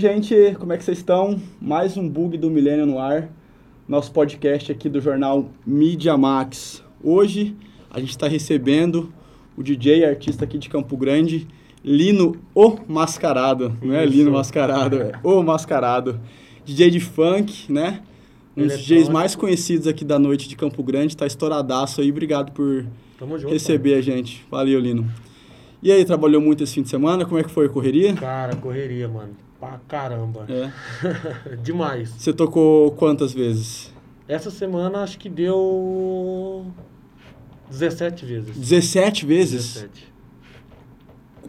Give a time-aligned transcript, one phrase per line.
[0.00, 1.38] gente, como é que vocês estão?
[1.60, 3.28] Mais um bug do milênio no ar.
[3.86, 6.82] Nosso podcast aqui do jornal Mídia Max.
[7.04, 7.54] Hoje
[7.90, 9.12] a gente está recebendo
[9.58, 11.46] o DJ artista aqui de Campo Grande,
[11.84, 13.76] Lino O Mascarado.
[13.82, 14.16] Não é Isso.
[14.16, 16.18] Lino Mascarado, é O Mascarado.
[16.64, 18.00] DJ de funk, né?
[18.56, 21.14] Um dos DJs mais conhecidos aqui da noite de Campo Grande.
[21.14, 22.10] Tá estouradaço aí.
[22.10, 22.86] Obrigado por
[23.20, 23.48] junto.
[23.48, 24.46] receber a gente.
[24.50, 25.06] Valeu, Lino.
[25.82, 27.26] E aí, trabalhou muito esse fim de semana?
[27.26, 28.08] Como é que foi a correria?
[28.08, 28.20] mano.
[28.20, 29.49] Cara, correria, mano.
[29.60, 30.46] Pra caramba.
[30.48, 31.56] É.
[31.62, 32.08] Demais.
[32.10, 33.92] Você tocou quantas vezes?
[34.26, 36.66] Essa semana acho que deu
[37.68, 38.56] 17 vezes.
[38.56, 39.74] 17 vezes?
[39.74, 40.10] 17.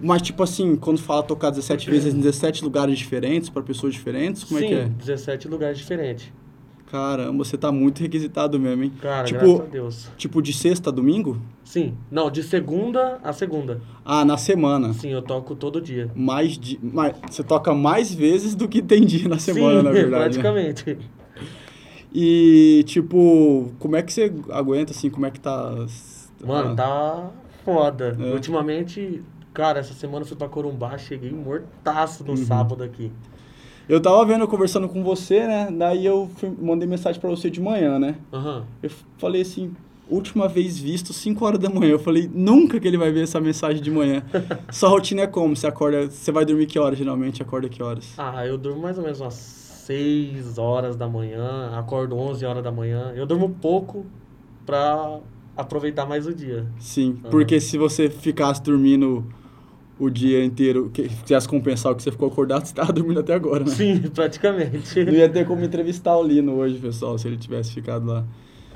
[0.03, 4.43] Mas, tipo assim, quando fala tocar 17 vezes em 17 lugares diferentes, pra pessoas diferentes,
[4.43, 4.85] como Sim, é que é?
[4.85, 6.33] 17 lugares diferentes.
[6.91, 8.91] Caramba, você tá muito requisitado mesmo, hein?
[9.01, 10.09] Cara, Tipo- graças a Deus.
[10.17, 11.41] Tipo, de sexta a domingo?
[11.63, 11.95] Sim.
[12.11, 13.79] Não, de segunda a segunda.
[14.03, 14.91] Ah, na semana.
[14.91, 16.11] Sim, eu toco todo dia.
[16.13, 19.91] Mais de, mais, você toca mais vezes do que tem dia na semana, Sim, na
[19.91, 20.37] verdade.
[20.37, 20.43] né?
[20.43, 20.97] praticamente.
[22.13, 25.73] E, tipo, como é que você aguenta, assim, como é que tá...
[26.45, 27.29] Mano, ah, tá
[27.63, 28.17] foda.
[28.19, 28.33] É.
[28.33, 32.37] Ultimamente, cara, essa semana eu fui pra Corumbá, cheguei mortaço no Uhum.
[32.37, 33.11] sábado aqui.
[33.89, 35.69] Eu tava vendo, conversando com você, né?
[35.71, 38.15] Daí eu fui- mandei mensagem pra você de manhã, né?
[38.31, 38.63] Aham.
[38.81, 39.73] Eu falei assim,
[40.09, 41.91] última vez visto, 5 horas da manhã.
[41.91, 44.23] Eu falei, nunca que ele vai ver essa mensagem de manhã.
[44.71, 45.55] Sua rotina é como?
[45.55, 47.41] Você acorda, você vai dormir que horas geralmente?
[47.41, 48.13] Acorda que horas?
[48.17, 52.71] Ah, eu durmo mais ou menos umas 6 horas da manhã, acordo 11 horas da
[52.71, 53.11] manhã.
[53.15, 54.05] Eu durmo pouco
[54.65, 55.19] pra
[55.57, 56.65] aproveitar mais o dia.
[56.79, 57.29] Sim, Aham.
[57.31, 59.25] porque se você ficasse dormindo
[60.03, 63.33] o dia inteiro, que quisesse compensar o que você ficou acordado, você tava dormindo até
[63.33, 63.69] agora, né?
[63.71, 65.03] Sim, praticamente.
[65.05, 68.25] Não ia ter como entrevistar o Lino hoje, pessoal, se ele tivesse ficado lá.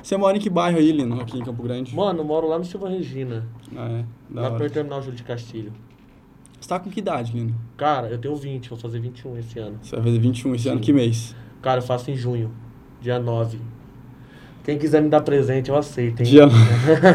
[0.03, 1.19] Você mora em que bairro aí, Lino?
[1.19, 1.95] Aqui em Campo Grande?
[1.95, 4.05] Mano, eu moro lá no Silva Regina, Ah, é.
[4.29, 4.57] Da lá hora.
[4.59, 5.73] perto do terminal Júlio de Castilho.
[6.59, 7.55] Você tá com que idade, Lino?
[7.75, 9.77] Cara, eu tenho 20, vou fazer 21 esse ano.
[9.81, 10.83] Você vai fazer 21 esse ano, Sim.
[10.83, 11.35] que mês?
[11.61, 12.51] Cara, eu faço em junho,
[13.01, 13.59] dia 9.
[14.65, 16.25] Quem quiser me dar presente, eu aceito, hein?
[16.25, 16.47] Dia...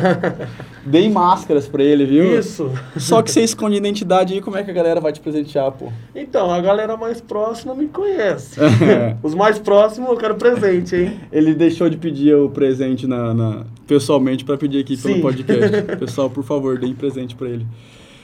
[0.86, 2.38] Dei máscaras pra ele, viu?
[2.38, 2.70] Isso.
[2.96, 5.90] Só que você esconde identidade aí, como é que a galera vai te presentear, pô?
[6.14, 8.60] Então, a galera mais próxima me conhece.
[9.20, 11.20] Os mais próximos eu quero presente, hein?
[11.32, 15.20] Ele deixou de pedir o presente na, na- pessoalmente pra pedir aqui pelo Sim.
[15.20, 15.82] podcast.
[15.98, 17.66] Pessoal, por favor, deem presente pra ele.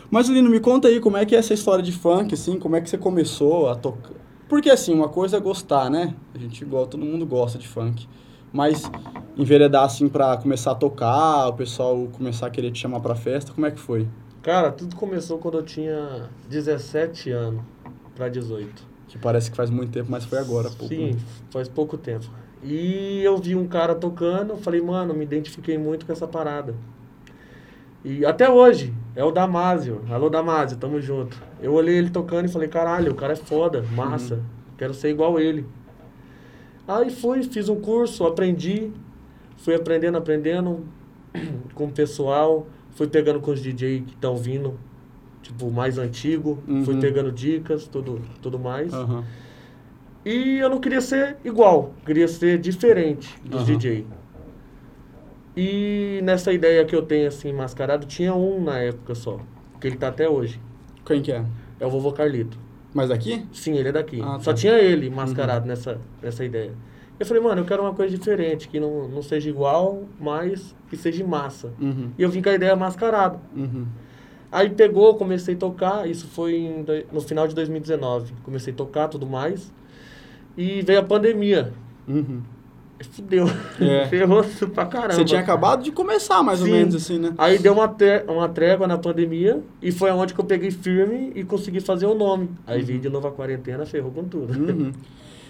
[0.08, 2.76] Mas, Lino, me conta aí como é que é essa história de funk, assim, como
[2.76, 4.12] é que você começou a tocar?
[4.48, 6.14] Porque, assim, uma coisa é gostar, né?
[6.32, 8.06] A gente gosta, todo mundo gosta de funk.
[8.56, 8.90] Mas
[9.36, 13.52] enveredar, assim, pra começar a tocar, o pessoal começar a querer te chamar pra festa,
[13.52, 14.08] como é que foi?
[14.42, 17.60] Cara, tudo começou quando eu tinha 17 anos
[18.14, 18.82] pra 18.
[19.08, 20.86] Que parece que faz muito tempo, mas foi agora, pô.
[20.86, 21.18] Sim,
[21.50, 22.24] faz pouco tempo.
[22.62, 26.74] E eu vi um cara tocando, falei, mano, me identifiquei muito com essa parada.
[28.02, 30.00] E até hoje, é o Damásio.
[30.08, 31.36] Alô, Damásio, tamo junto.
[31.60, 34.40] Eu olhei ele tocando e falei, caralho, o cara é foda, massa.
[34.78, 35.66] Quero ser igual ele.
[36.86, 38.90] Aí fui, fiz um curso, aprendi.
[39.58, 40.84] Fui aprendendo, aprendendo
[41.74, 42.66] com o pessoal.
[42.92, 44.78] Fui pegando com os DJ que estão vindo,
[45.42, 46.58] tipo, mais antigo.
[46.84, 47.00] Fui Uhum.
[47.00, 48.92] pegando dicas, tudo, tudo mais.
[48.94, 49.24] Aham.
[50.24, 53.78] E eu não queria ser igual, queria ser diferente dos Aham.
[53.78, 54.06] DJ.
[55.56, 59.40] E nessa ideia que eu tenho assim, mascarado, tinha um na época só,
[59.80, 60.60] que ele tá até hoje.
[61.04, 61.44] Quem que é?
[61.80, 62.58] É o vovô Carlito.
[62.96, 63.46] Mas daqui?
[63.52, 64.22] Sim, ele é daqui.
[64.22, 64.54] Ah, Só tá.
[64.54, 66.72] tinha ele mascarado nessa, nessa ideia.
[67.20, 70.96] Eu falei, mano, eu quero uma coisa diferente, que não, não seja igual, mas que
[70.96, 71.74] seja massa.
[71.78, 72.10] Uhum.
[72.16, 73.38] E eu vim com a ideia mascarado.
[73.54, 73.84] Uhum.
[74.50, 78.32] Aí pegou, comecei a tocar, isso foi em no final de 2019.
[78.42, 79.70] Comecei a tocar tudo mais.
[80.56, 81.74] E veio a pandemia.
[82.08, 82.40] Uhum.
[83.10, 83.46] Fudeu.
[83.80, 84.06] É.
[84.08, 85.14] Ferrou pra caramba.
[85.14, 86.72] Você tinha acabado de começar, mais ou Sim.
[86.72, 87.34] menos, assim, né?
[87.36, 87.94] Aí deu uma,
[88.28, 92.14] uma trégua na pandemia e foi onde que eu peguei firme e consegui fazer o
[92.14, 92.50] nome.
[92.66, 94.58] Aí vim de novo a quarentena, ferrou com tudo.
[94.58, 94.92] Uhum.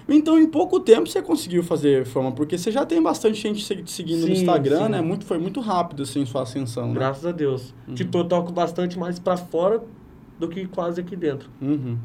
[0.09, 3.91] Então, em pouco tempo você conseguiu fazer fama, porque você já tem bastante gente te
[3.91, 4.89] seguindo no Sim, Instagram, sim.
[4.91, 5.01] né?
[5.01, 6.95] Muito, foi muito rápido, assim, sua ascensão, né?
[6.95, 7.75] Graças a Deus.
[7.89, 7.95] Uhum.
[7.95, 9.83] Tipo, eu toco bastante mais pra fora
[10.39, 11.51] do que quase aqui dentro.
[11.61, 11.99] Uhum.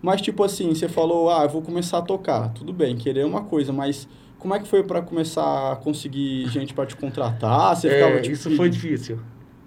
[0.00, 2.48] Mas, tipo assim, você falou, ah, eu vou começar a tocar.
[2.54, 4.08] Tudo bem, querer é uma coisa, mas
[4.38, 7.74] como é que foi pra começar a conseguir gente pra te contratar?
[7.76, 9.18] Você É, ficava, tipo, isso foi difícil.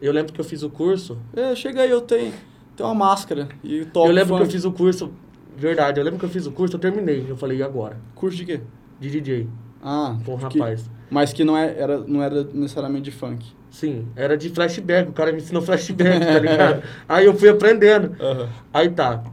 [0.01, 1.17] Eu lembro que eu fiz o curso.
[1.35, 2.33] É, chega aí, eu tenho,
[2.75, 4.51] tenho uma máscara e toco eu lembro que eu funk.
[4.53, 5.11] fiz o curso.
[5.55, 7.25] Verdade, eu lembro que eu fiz o curso, eu terminei.
[7.29, 7.97] Eu falei, e agora?
[8.15, 8.61] Curso de quê?
[8.99, 9.47] De DJ,
[9.83, 10.89] Ah, com um rapaz.
[11.09, 13.45] mas que não, é, era, não era necessariamente de funk.
[13.69, 16.83] Sim, era de flashback, o cara me ensinou flashback, tá ligado?
[17.07, 18.15] Aí eu fui aprendendo.
[18.21, 18.49] Aham.
[18.73, 19.23] Aí tá.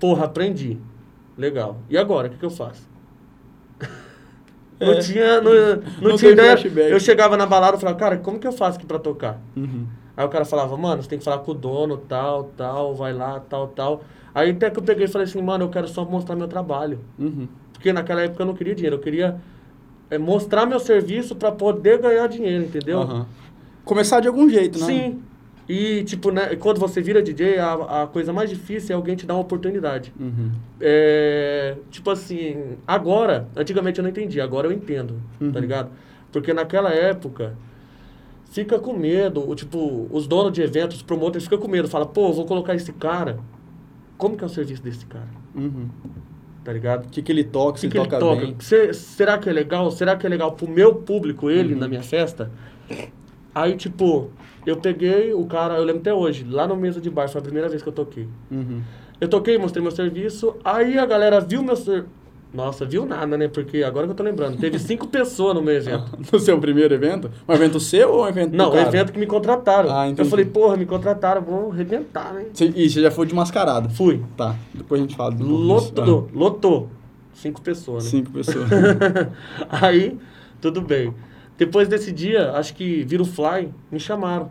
[0.00, 0.78] Porra, aprendi.
[1.36, 1.78] Legal.
[1.90, 2.82] E agora, o que, que eu faço?
[4.80, 4.86] É.
[4.86, 6.56] Não tinha, não, não Não tinha ideia.
[6.56, 6.90] flashback.
[6.90, 9.40] Eu chegava na balada e falava, cara, como que eu faço aqui pra tocar?
[9.56, 9.86] Uhum.
[10.16, 13.12] Aí o cara falava, mano, você tem que falar com o dono, tal, tal, vai
[13.12, 14.04] lá, tal, tal.
[14.34, 17.00] Aí até que eu peguei e falei assim, mano, eu quero só mostrar meu trabalho.
[17.18, 17.48] Uhum.
[17.72, 19.36] Porque naquela época eu não queria dinheiro, eu queria
[20.10, 23.00] é, mostrar meu serviço para poder ganhar dinheiro, entendeu?
[23.00, 23.26] Aham.
[23.84, 24.86] Começar de algum jeito, né?
[24.86, 25.22] Sim.
[25.68, 29.24] E, tipo, né, quando você vira DJ, a, a coisa mais difícil é alguém te
[29.24, 30.12] dar uma oportunidade.
[30.20, 30.50] Uhum.
[30.80, 35.50] É, tipo assim, agora, antigamente eu não entendi, agora eu entendo, Uhum.
[35.52, 35.90] tá ligado?
[36.30, 37.56] Porque naquela época,
[38.50, 42.04] fica com medo, o, tipo, os donos de eventos, os promotores ficam com medo, fala,
[42.04, 43.38] pô, vou colocar esse cara,
[44.18, 45.88] como que é o serviço desse cara, Uhum.
[46.62, 47.06] tá ligado?
[47.06, 48.46] O que, que ele toca, se que, ele que ele toca toca?
[48.46, 48.56] bem.
[48.60, 49.90] Se- será que é legal?
[49.90, 51.80] Será que é legal pro meu público, ele, Uhum.
[51.80, 52.50] na minha festa?
[53.54, 54.30] Aí, tipo,
[54.66, 57.44] eu peguei o cara, eu lembro até hoje, lá no mesa de bar, foi a
[57.44, 58.28] primeira vez que eu toquei.
[58.50, 58.80] Uhum.
[59.20, 62.08] Eu toquei, mostrei meu serviço, aí a galera viu meu serviço.
[62.52, 63.48] Nossa, viu nada, né?
[63.48, 66.16] Porque agora que eu tô lembrando, teve cinco pessoas no meu evento.
[66.32, 67.28] No seu primeiro evento?
[67.48, 68.86] Um evento seu ou um evento Não, cara?
[68.86, 69.90] evento que me contrataram.
[69.90, 70.30] Ah, eu entendi.
[70.30, 72.46] falei, porra, me contrataram, vou arrebentar, né?
[72.76, 73.90] E você já foi de mascarado?
[73.90, 74.22] Fui.
[74.36, 76.88] Tá, depois a gente fala do Lotou, lotou.
[77.32, 78.10] Cinco pessoas, né?
[78.10, 78.68] Cinco pessoas.
[79.68, 80.16] Aí,
[80.60, 81.12] tudo bem.
[81.56, 84.50] Depois desse dia, acho que vira o Fly, me chamaram.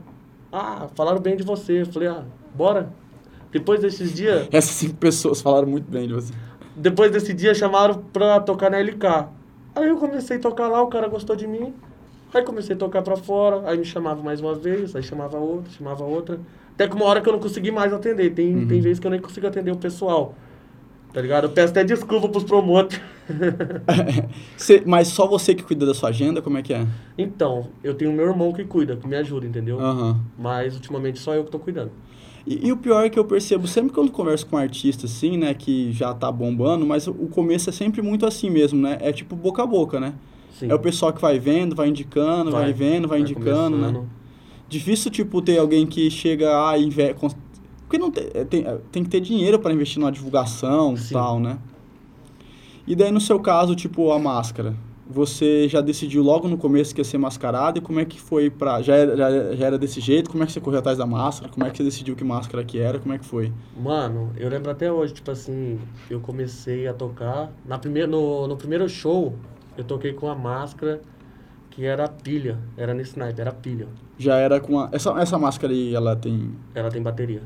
[0.51, 1.81] Ah, falaram bem de você.
[1.81, 2.23] Eu falei, ah,
[2.55, 2.89] bora.
[3.51, 6.33] Depois desses dias, Essas cinco pessoas falaram muito bem de você.
[6.75, 9.27] depois desse dia chamaram pra tocar na LK.
[9.75, 11.73] Aí eu comecei a tocar lá, o cara gostou de mim.
[12.33, 15.71] Aí comecei a tocar pra fora, aí me chamava mais uma vez, aí chamava outra,
[15.71, 16.39] chamava outra.
[16.73, 18.31] Até que uma hora que eu não consegui mais atender.
[18.33, 18.67] Tem, Uhum.
[18.67, 20.33] tem vezes que eu nem consigo atender o pessoal.
[21.13, 21.43] Tá ligado?
[21.43, 22.99] Eu peço até desculpa pros promotores.
[24.85, 26.41] Mas só você que cuida da sua agenda?
[26.41, 26.87] Como é que é?
[27.17, 29.79] Então, eu tenho meu irmão que cuida, que me ajuda, entendeu?
[29.79, 30.19] Aham.
[30.37, 31.91] Mas ultimamente só eu que tô cuidando.
[32.47, 35.37] E, e o pior é que eu percebo sempre quando converso com um artista assim,
[35.37, 38.97] né, que já tá bombando, mas o, começo é sempre muito assim mesmo, né?
[38.99, 40.13] É tipo boca a boca, né?
[40.51, 40.69] Sim.
[40.69, 42.73] É o pessoal que vai vendo, vai indicando, vai, Vai.
[42.73, 43.87] vendo, vai, indicando, né?
[43.87, 44.09] começando.
[44.67, 47.13] Difícil, tipo, ter alguém que chega a inve...
[47.93, 51.13] Porque não tem, é, tem, é, tem que ter dinheiro para investir numa divulgação e
[51.13, 51.59] tal, né?
[52.87, 54.73] E daí, no seu caso, tipo, a máscara.
[55.07, 58.49] Você já decidiu logo no começo que ia ser mascarado e como é que foi
[58.49, 58.81] pra...
[58.81, 60.31] Já era, já, já era desse jeito?
[60.31, 61.51] Como é que você correu atrás da máscara?
[61.51, 62.97] Como é que você decidiu que máscara que era?
[62.97, 63.53] Como é que foi?
[63.77, 65.77] Mano, eu lembro até hoje, tipo assim,
[66.09, 67.53] eu comecei a tocar.
[67.63, 69.35] Na primeira, no, no primeiro show,
[69.77, 70.99] eu toquei com a máscara
[71.69, 72.57] que era pilha.
[72.75, 73.87] Era nesse naipe, era pilha.
[74.17, 74.89] Já era com a...
[74.91, 76.55] Essa, essa máscara aí, ela tem...
[76.73, 77.43] Ela tem bateria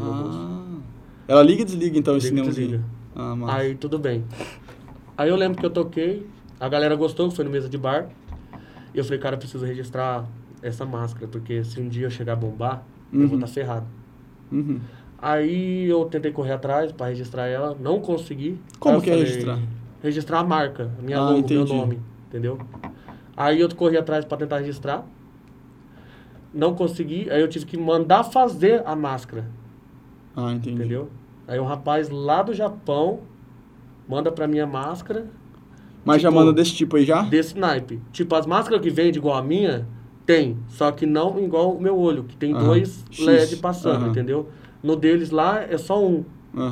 [0.00, 0.38] bolso.
[0.40, 0.78] Ah.
[1.28, 2.84] Ela liga e desliga, então, esse neonzinho.
[3.14, 3.58] Ah, massa.
[3.58, 4.24] Aí tudo bem.
[5.16, 6.26] Aí eu lembro que eu toquei,
[6.58, 8.08] a galera gostou, foi no mesa de bar.
[8.94, 10.26] E eu falei, cara, eu preciso registrar
[10.62, 13.34] essa máscara, porque se um dia eu chegar a bombar, eu vou Uhum.
[13.34, 13.86] estar ferrado.
[14.50, 14.80] Uhum.
[15.18, 18.58] Aí eu tentei correr atrás pra registrar ela, não consegui.
[18.80, 19.58] Como que é falei, registrar?
[20.02, 21.72] Registrar a marca, a minha Ah, logo, meu entendi.
[21.72, 22.58] nome, entendeu?
[23.36, 25.04] Aí eu corri atrás pra tentar registrar.
[26.52, 29.44] Não consegui, aí eu tive que mandar fazer a máscara,
[30.36, 30.76] Ah, entendi.
[30.76, 31.08] entendeu?
[31.46, 33.20] Aí um rapaz lá do Japão
[34.08, 35.26] manda pra minha máscara
[36.04, 37.22] Mas já Tipo, manda desse tipo aí já?
[37.22, 38.00] desse naipe.
[38.12, 39.86] Tipo, as máscaras que vende igual a minha,
[40.26, 40.56] tem.
[40.68, 43.24] Só que não igual o meu olho, que tem dois X.
[43.26, 44.48] LED passando, entendeu?
[44.82, 46.24] No deles lá é só um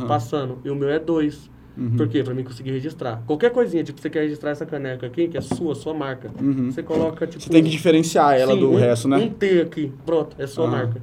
[0.09, 1.49] passando, e o meu é dois.
[1.77, 1.97] Uhum.
[1.97, 2.23] Por quê?
[2.23, 3.23] Pra mim conseguir registrar.
[3.27, 6.31] Qualquer coisinha, tipo, você quer registrar essa caneca aqui, que é sua, sua marca.
[6.41, 6.71] Uhum.
[6.71, 7.43] Você coloca, tipo...
[7.43, 9.17] Você tem que diferenciar ela sim, do um, resto, né?
[9.17, 11.01] Um T aqui, pronto, é sua marca,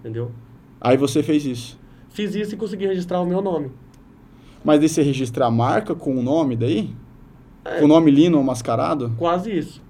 [0.00, 0.30] entendeu?
[0.86, 1.78] Aí você fez isso.
[2.10, 3.70] Fiz isso e consegui registrar o meu nome.
[4.64, 6.94] Mas daí você registra a marca com o nome daí?
[7.64, 7.78] É.
[7.80, 9.12] Com o nome Lino mascarado?
[9.18, 9.82] Quase isso.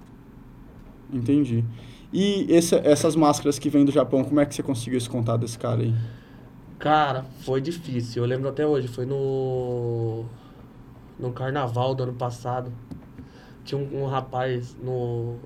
[1.13, 1.65] Entendi.
[2.13, 5.41] E essa- essas máscaras que vêm do Japão, como é que você conseguiu esse contato
[5.43, 5.95] desse cara aí?
[6.79, 8.23] Cara, foi difícil.
[8.23, 8.89] Eu lembro até hoje.
[8.89, 10.25] Foi no.
[11.19, 12.71] No carnaval do ano passado.
[13.65, 15.37] Tinha um, um rapaz no.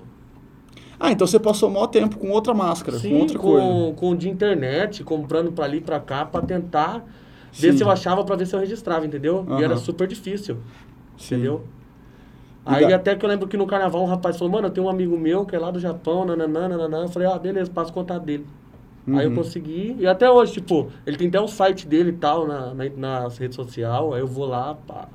[1.01, 3.65] Ah, então você passou o maior tempo com outra máscara, com outra coisa.
[3.67, 7.03] com, com de internet, comprando pra ali e pra cá, pra tentar
[7.51, 7.77] ver Sim.
[7.79, 9.43] se eu achava, pra ver se eu registrava, entendeu?
[9.47, 9.59] Aham.
[9.59, 10.57] E era super difícil,
[11.17, 11.35] Sim.
[11.35, 11.63] entendeu?
[12.67, 14.71] E Aí da- até que eu lembro que no carnaval um rapaz falou, mano, eu
[14.71, 17.01] tenho um amigo meu que é lá do Japão, nananã, nananã.
[17.03, 18.45] Eu falei, ah, beleza, passa o contato dele.
[19.07, 19.35] Aí eu Uhum.
[19.37, 22.87] consegui, e até hoje, tipo, ele tem até o site dele e tal, na, na,
[22.95, 25.07] nas redes sociais, aí eu vou lá, pá,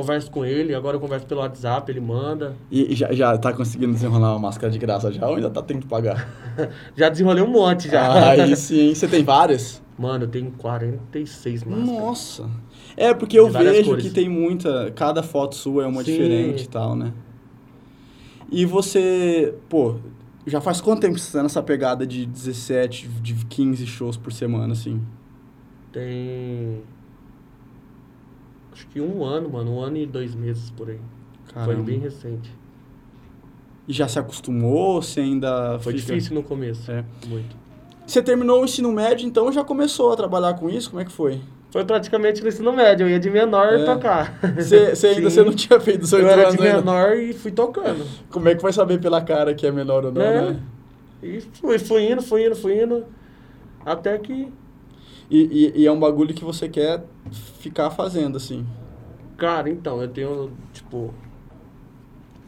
[0.00, 2.56] converso com ele, agora eu converso pelo WhatsApp, ele manda.
[2.70, 5.80] E já, já tá conseguindo desenrolar uma máscara de graça já ou ainda tá tendo
[5.80, 6.28] que pagar?
[6.96, 8.02] Já desenrolei um monte já.
[8.02, 8.94] Ah, aí sim.
[8.94, 9.80] Você tem várias?
[9.98, 11.88] Mano, eu tenho 46 máscaras.
[11.88, 12.50] Nossa.
[12.96, 14.04] É, porque eu vejo cores.
[14.04, 14.90] que tem muita.
[14.92, 16.12] Cada foto sua é uma Sim.
[16.12, 17.12] diferente e tal, né?
[18.50, 19.96] E você, pô,
[20.46, 24.72] já faz quanto tempo você tá nessa pegada de 17, de 15 shows por semana,
[24.72, 25.00] assim?
[25.92, 26.82] Tem.
[28.80, 30.98] Acho que um ano, mano, um ano e dois meses por aí.
[31.52, 31.74] Caramba.
[31.74, 32.50] Foi bem recente.
[33.86, 35.02] E já se acostumou?
[35.02, 36.90] Você ainda Foi fica- difícil no começo.
[36.90, 37.04] É.
[37.26, 37.54] Muito.
[38.06, 40.90] Você terminou o ensino médio, então já começou a trabalhar com isso?
[40.90, 41.40] Como é que foi?
[41.70, 43.84] Foi praticamente no ensino médio, eu ia de menor É.
[43.84, 44.38] tocar.
[44.56, 46.78] Você, ainda você não tinha feito 18 Eu era anos de ainda.
[46.78, 48.04] menor e fui tocando.
[48.30, 50.40] Como é que vai saber pela cara que é menor ou não, Né?
[50.52, 50.60] né?
[51.22, 53.04] E fui, fui indo, fui indo, fui indo.
[53.84, 54.48] Até que,
[55.30, 57.04] E, e, e é um bagulho que você quer
[57.60, 58.66] ficar fazendo, assim.
[59.36, 61.14] cara, então, eu tenho, tipo.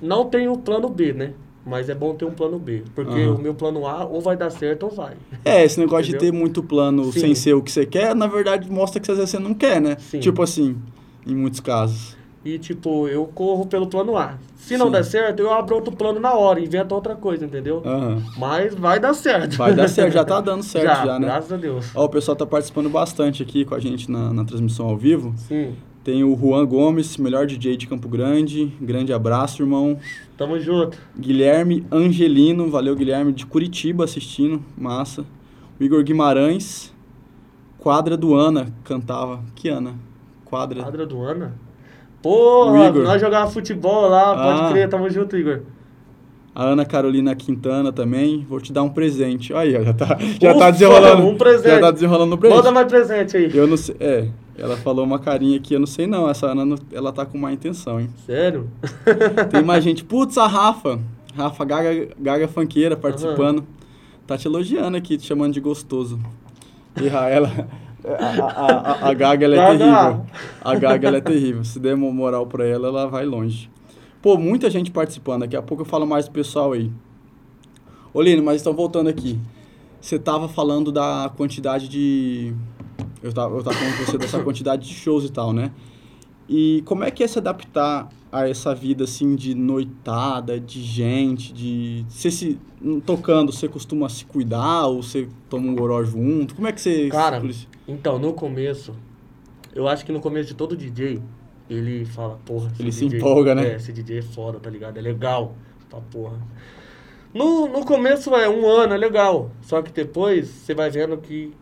[0.00, 1.32] Não tenho plano B, né?
[1.64, 2.82] Mas é bom ter um plano B.
[2.92, 3.34] Porque Aham.
[3.36, 5.14] o meu plano A ou vai dar certo ou vai.
[5.44, 6.32] É, esse negócio de Entendeu?
[6.32, 7.20] ter muito plano Sim.
[7.20, 9.80] sem ser o que você quer, na verdade mostra que às vezes você não quer,
[9.80, 9.96] né?
[10.00, 10.18] Sim.
[10.18, 10.76] Tipo assim,
[11.24, 12.16] em muitos casos.
[12.44, 14.34] E, tipo, eu corro pelo plano A.
[14.56, 14.92] Se não Sim.
[14.92, 17.82] der certo, eu abro outro plano na hora, invento outra coisa, entendeu?
[17.84, 18.22] Aham.
[18.36, 19.56] Mas vai dar certo.
[19.56, 21.26] Vai dar certo, já tá dando certo já, já, né?
[21.26, 21.90] graças a Deus.
[21.94, 25.32] Ó, o pessoal tá participando bastante aqui com a gente na, na transmissão ao vivo.
[25.36, 25.74] Sim.
[26.02, 28.72] Tem o Juan Gomes, melhor DJ de Campo Grande.
[28.80, 29.98] Grande abraço, irmão.
[30.36, 30.98] Tamo junto.
[31.16, 35.24] Guilherme Angelino, valeu Guilherme, de Curitiba assistindo, massa.
[35.78, 36.92] O Igor Guimarães,
[37.78, 39.42] Quadra do Ana, cantava.
[39.54, 39.94] Que Ana?
[40.44, 40.82] Quadra.
[40.82, 41.54] Quadra do Ana?
[42.22, 44.68] Porra, nós jogávamos futebol lá, pode Ah.
[44.70, 45.60] crer, tamo junto, Igor.
[46.54, 49.54] A Ana Carolina Quintana também, vou te dar um presente.
[49.54, 51.26] Aí, ó, já tá, já Ufa, tá desenrolando.
[51.26, 51.68] um presente.
[51.74, 52.58] Já tá desenrolando o presente.
[52.58, 53.50] Manda mais presente aí.
[53.56, 56.76] Eu não sei, é, ela falou uma carinha aqui, eu não sei não, essa Ana,
[56.92, 58.10] ela tá com má intenção, hein.
[58.26, 58.68] Sério?
[59.50, 61.00] Tem mais gente, putz, a Rafa,
[61.34, 63.64] Rafa Gaga, Gaga Fanqueira participando,
[64.26, 66.20] tá te elogiando aqui, te chamando de gostoso.
[67.00, 67.66] E ela,
[68.04, 69.78] a, a, a, Gaga, ela é Gaga.
[69.78, 70.26] terrível.
[70.60, 73.70] A Gaga, ela é terrível, se der uma moral pra ela, ela vai longe.
[74.20, 76.90] Pô, muita gente participando, daqui a pouco eu falo mais do pessoal aí.
[78.14, 79.38] Ô, Lino, mas então voltando aqui.
[80.00, 82.52] Você tava falando da quantidade de...
[83.22, 85.70] Eu tava, eu tava falando com você dessa quantidade de shows e tal, né?
[86.48, 91.52] E como é que é se adaptar a essa vida, assim, de noitada, de gente,
[91.52, 92.04] de...
[92.08, 92.58] Você se...
[93.04, 96.54] Tocando, você costuma se cuidar ou você toma um goró junto?
[96.54, 97.08] Como é que você...
[97.08, 97.42] Cara,
[97.86, 98.94] então, no começo,
[99.74, 101.22] eu acho que no começo de todo DJ,
[101.68, 103.72] ele fala, porra, Ele se DJ empolga, né?
[103.72, 104.96] É, esse DJ é foda, tá ligado?
[104.96, 105.54] É legal.
[105.90, 106.38] Tá, porra.
[107.34, 109.50] No, no começo é um ano, é legal.
[109.60, 111.52] Só que depois você vai vendo que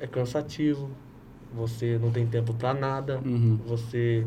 [0.00, 0.90] é cansativo,
[1.54, 3.58] você não tem tempo pra nada, Uhum.
[3.66, 4.26] você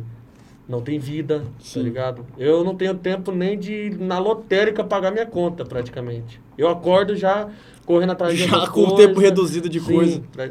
[0.68, 1.80] não tem vida, Sim.
[1.80, 2.26] tá ligado?
[2.38, 6.40] Eu não tenho tempo nem de ir na lotérica pagar minha conta, praticamente.
[6.58, 7.50] Eu acordo já
[7.86, 10.24] correndo atrás de Já com o tempo reduzido de Sim, coisa.
[10.32, 10.50] pra-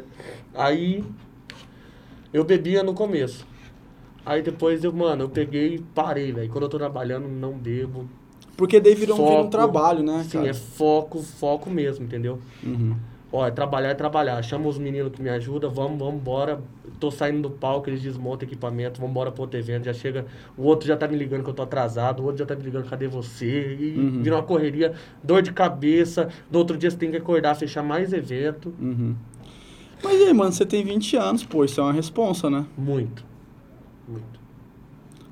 [0.53, 1.03] Aí
[2.33, 3.45] eu bebia no começo.
[4.25, 6.49] Aí depois eu, mano, eu peguei e parei, velho.
[6.49, 8.09] Quando eu tô trabalhando, não bebo.
[8.57, 9.49] Porque daí virou, um Foco.
[9.49, 10.49] trabalho, né, Sim, cara?
[10.49, 12.39] é foco, foco mesmo, entendeu?
[12.63, 12.95] Uhum.
[13.35, 14.41] Ó, é trabalhar é trabalhar.
[14.41, 16.61] Chama os meninos que me ajudam, vamos, vamos embora.
[17.01, 19.83] Tô saindo do palco, eles desmontam equipamento, vamos embora pro outro evento.
[19.83, 20.25] Já chega,
[20.57, 22.63] o outro já tá me ligando que eu tô atrasado, o outro já tá me
[22.63, 23.75] ligando, cadê você?
[23.77, 24.23] E Uhum.
[24.23, 26.29] vira uma correria, dor de cabeça.
[26.49, 28.73] No outro dia você tem que acordar, fechar mais evento.
[28.79, 29.13] Uhum.
[30.01, 32.65] Mas e aí, mano, você tem 20 anos, pô, isso é uma responsa, né?
[32.77, 33.25] Muito.
[34.07, 34.34] Muito.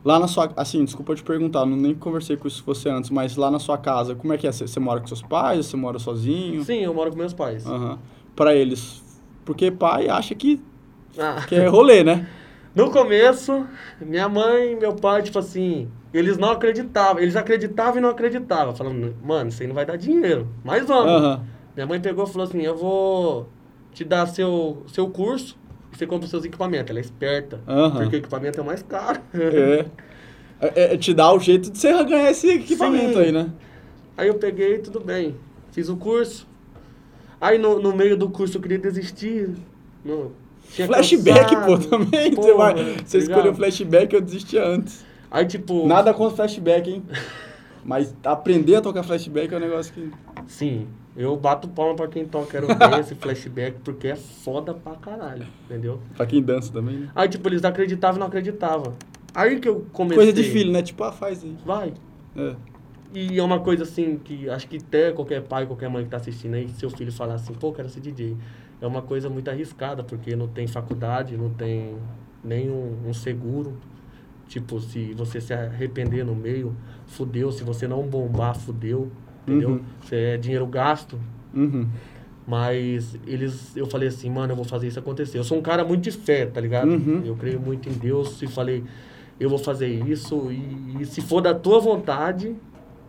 [0.03, 0.51] Lá na sua...
[0.57, 3.77] Assim, desculpa te perguntar, não nem conversei com isso você antes, mas lá na sua
[3.77, 4.51] casa, como é que é?
[4.51, 5.65] Você, mora com seus pais?
[5.65, 6.63] Você mora sozinho?
[6.63, 7.65] Sim, eu moro com meus pais.
[7.65, 7.99] Aham.
[8.35, 9.01] Pra eles...
[9.45, 10.61] Porque pai acha que,
[11.17, 11.43] Ah.
[11.47, 12.27] que é rolê, né?
[12.75, 13.67] No começo,
[14.01, 17.21] minha mãe e meu pai, tipo assim, eles não acreditavam.
[17.21, 18.75] Eles acreditavam e não acreditavam.
[18.75, 20.47] Falando, mano, isso aí não vai dar dinheiro.
[20.63, 21.11] Mas vamos.
[21.11, 21.43] Aham.
[21.75, 23.47] Minha mãe pegou e falou assim, eu vou
[23.93, 25.55] te dar seu, seu curso
[25.97, 26.89] você compra os seus equipamentos.
[26.89, 27.59] Ela é esperta.
[27.67, 28.01] Aham.
[28.01, 29.19] Porque o equipamento é o mais caro.
[29.33, 29.85] É.
[30.61, 33.19] É, é te dá o jeito de você ganhar esse equipamento Sim.
[33.19, 33.49] aí, né?
[34.15, 35.35] Aí eu peguei, tudo bem.
[35.71, 36.47] Fiz o curso.
[37.41, 39.49] Aí no, no meio do curso eu queria desistir.
[40.05, 40.31] Não,
[40.63, 41.65] Flashback, cansado.
[41.65, 42.33] pô, também.
[42.33, 43.21] Pô, você vai, você ligado?
[43.21, 45.05] escolheu flashback, eu desisti antes.
[45.29, 45.85] Aí tipo...
[45.87, 47.03] Nada contra flashback, hein?
[47.85, 50.09] Mas aprender a tocar flashback é um negócio que.
[50.47, 54.95] Sim, eu bato palma pra quem toca Quero Ver esse flashback, porque é foda pra
[54.95, 55.99] caralho, entendeu?
[56.15, 57.09] Pra quem dança também, né?
[57.15, 58.93] Aí, tipo, eles acreditavam e não acreditavam.
[59.33, 60.17] Aí que eu comecei...
[60.17, 60.81] Coisa de filho, né?
[60.81, 61.55] Tipo, ah, faz aí.
[61.65, 61.93] Vai.
[62.35, 62.55] É.
[63.13, 66.17] E é uma coisa assim que acho que até qualquer pai, qualquer mãe que tá
[66.17, 68.35] assistindo aí, seu filho falar assim, pô, quero ser DJ.
[68.81, 71.95] É uma coisa muito arriscada, porque não tem faculdade, não tem
[72.43, 73.77] nenhum um seguro.
[74.47, 77.51] Tipo, se você se arrepender no meio, fudeu.
[77.51, 79.11] Se você não bombar, fudeu.
[79.47, 79.69] Entendeu?
[79.69, 79.81] Uhum.
[80.01, 81.19] Você é dinheiro gasto.
[81.53, 81.87] Uhum.
[82.45, 85.37] Mas eles, eu falei assim, mano, eu vou fazer isso acontecer.
[85.37, 86.89] Eu sou um cara muito de fé, tá ligado?
[86.89, 87.21] Uhum.
[87.25, 88.83] Eu creio muito em Deus e falei,
[89.39, 92.55] eu vou fazer isso e, e se for da tua vontade,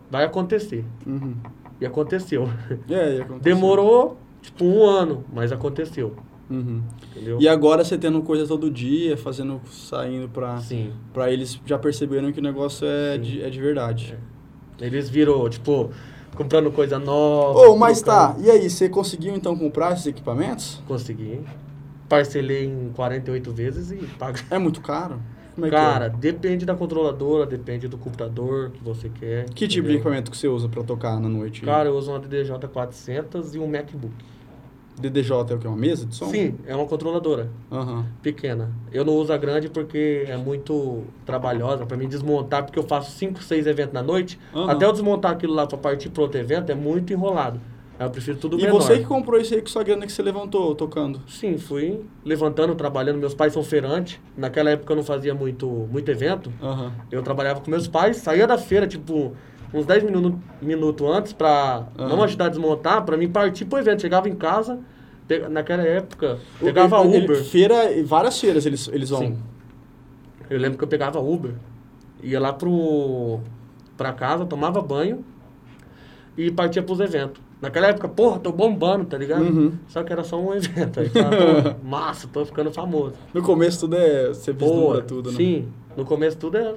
[0.09, 0.85] vai acontecer.
[1.05, 1.35] Uhum.
[1.79, 2.49] E aconteceu.
[2.89, 3.39] É, e aconteceu.
[3.41, 6.15] Demorou, tipo, um ano, mas aconteceu.
[6.49, 6.81] Uhum.
[7.11, 7.37] Entendeu?
[7.41, 10.93] E agora você tendo coisa todo dia, fazendo, saindo pra, Sim.
[11.11, 13.21] pra eles já perceberam que o negócio é, Sim.
[13.21, 14.17] de, é de verdade.
[14.79, 15.89] Eles viram, tipo,
[16.35, 17.59] comprando coisa nova.
[17.59, 18.35] Ô, mas trocando.
[18.35, 20.81] tá, e aí, você conseguiu então comprar esses equipamentos?
[20.87, 21.41] Consegui.
[22.07, 24.39] Parcelei em 48 vezes e paga.
[24.51, 25.19] É muito caro?
[25.55, 29.49] Como é Cara, depende da controladora, depende do computador que você quer.
[29.49, 29.67] que é?
[29.67, 31.61] Tipo de equipamento que você usa pra tocar na noite?
[31.61, 34.13] Cara, eu uso uma DDJ 400 e um MacBook.
[34.99, 35.67] DDJ é o que?
[35.67, 36.25] Uma mesa de som?
[36.27, 38.05] Sim, é uma controladora Aham.
[38.21, 38.71] pequena.
[38.91, 43.11] Eu não uso a grande porque é muito trabalhosa pra mim desmontar, porque eu faço
[43.11, 44.39] 5, 6 eventos na noite.
[44.53, 44.71] Aham.
[44.71, 47.59] Até eu desmontar aquilo lá pra partir pro outro evento é muito enrolado.
[47.97, 48.81] Aí eu prefiro tudo E menor.
[48.81, 51.21] você que comprou isso aí com sua grana que você levantou tocando?
[51.29, 53.17] Sim, fui levantando, trabalhando.
[53.17, 54.19] Meus pais são feirantes.
[54.35, 56.51] Naquela época eu não fazia muito, muito evento.
[56.61, 56.91] Aham.
[57.09, 59.33] Eu trabalhava com meus pais, saía da feira, tipo,
[59.75, 62.07] uns 10 minutos minuto antes pra Aham.
[62.09, 64.01] não ajudar a desmontar, pra mim partir pro evento.
[64.01, 64.79] Chegava em casa,
[65.49, 67.43] naquela época, pegava Ele- ele- Uber.
[67.43, 69.19] feira, várias feiras eles, eles vão.
[69.19, 69.37] Sim.
[70.49, 71.53] Eu lembro que eu pegava Uber,
[72.21, 73.39] ia lá pro,
[73.97, 75.23] pra casa, tomava banho
[76.37, 77.41] e partia pros eventos.
[77.61, 79.41] Naquela época, porra, tô bombando, tá ligado?
[79.43, 79.71] Uhum.
[79.87, 80.99] Só que era só um evento.
[80.99, 83.13] Aí, "Pô, massa, tô ficando famoso.
[83.33, 84.27] No começo tudo é.
[84.27, 85.37] Você vislumbra tudo, né?
[85.37, 85.67] sim,
[85.97, 86.75] no começo tudo é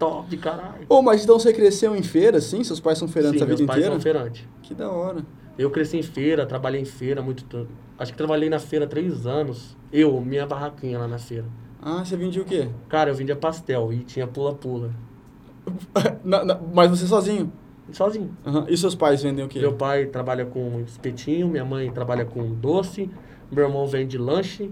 [0.00, 0.86] top, caralho.
[0.88, 2.64] Ô, mas então você cresceu em feira, sim?
[2.64, 3.94] Seus pais são feirantes Sim, a vida meus pais inteira?
[3.94, 4.48] são feirantes.
[4.62, 5.24] Que da hora.
[5.58, 7.68] Eu cresci em feira, trabalhei em feira muito tempo.
[7.98, 9.76] Acho que trabalhei na feira três anos.
[9.92, 11.44] Eu, minha barraquinha lá na feira.
[11.82, 12.68] Ah, você vendia o quê?
[12.88, 14.90] Cara, eu vendia pastel e tinha pula-pula.
[16.72, 17.52] Mas você sozinho?
[17.92, 18.34] Sozinho.
[18.46, 18.66] Aham.
[18.68, 19.58] E seus pais vendem o quê?
[19.58, 23.10] Meu pai trabalha com espetinho, minha mãe trabalha com doce,
[23.50, 24.70] meu irmão vende lanche.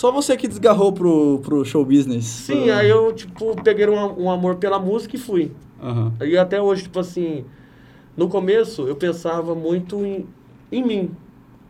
[0.00, 2.24] Só você que desgarrou pro, pro show business.
[2.24, 5.52] Sim, Pro- aí eu, tipo, peguei um, um amor pela música e fui.
[5.78, 6.14] Aham.
[6.22, 7.44] E até hoje, tipo assim,
[8.16, 10.26] no começo eu pensava muito em,
[10.72, 11.10] em mim.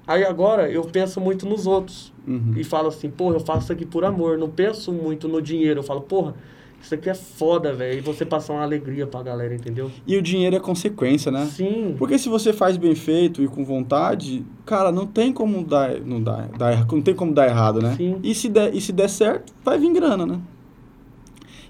[0.06, 2.12] Aí agora eu penso muito nos outros.
[2.24, 2.54] Uhum.
[2.56, 4.38] E falo assim, porra, eu faço isso aqui por amor.
[4.38, 5.80] Não penso muito no dinheiro.
[5.80, 6.36] Eu falo, porra,
[6.80, 7.98] isso aqui é foda, velho.
[7.98, 9.90] E você passar uma alegria pra galera, entendeu?
[10.06, 11.46] E o dinheiro é consequência, né?
[11.46, 11.94] Sim.
[11.98, 16.22] Porque se você faz bem feito e com vontade, cara, não tem como dar, não
[16.22, 17.94] dar, dar não tem como dar errado, né?
[17.96, 18.18] Sim.
[18.22, 20.40] E se der, e se der certo, vai vir grana, né?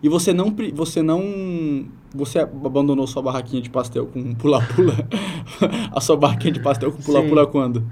[0.03, 4.95] E você não, você não, você abandonou sua barraquinha de pastel com pula-pula,
[5.93, 7.85] a sua barraquinha de pastel com pula-pula quando?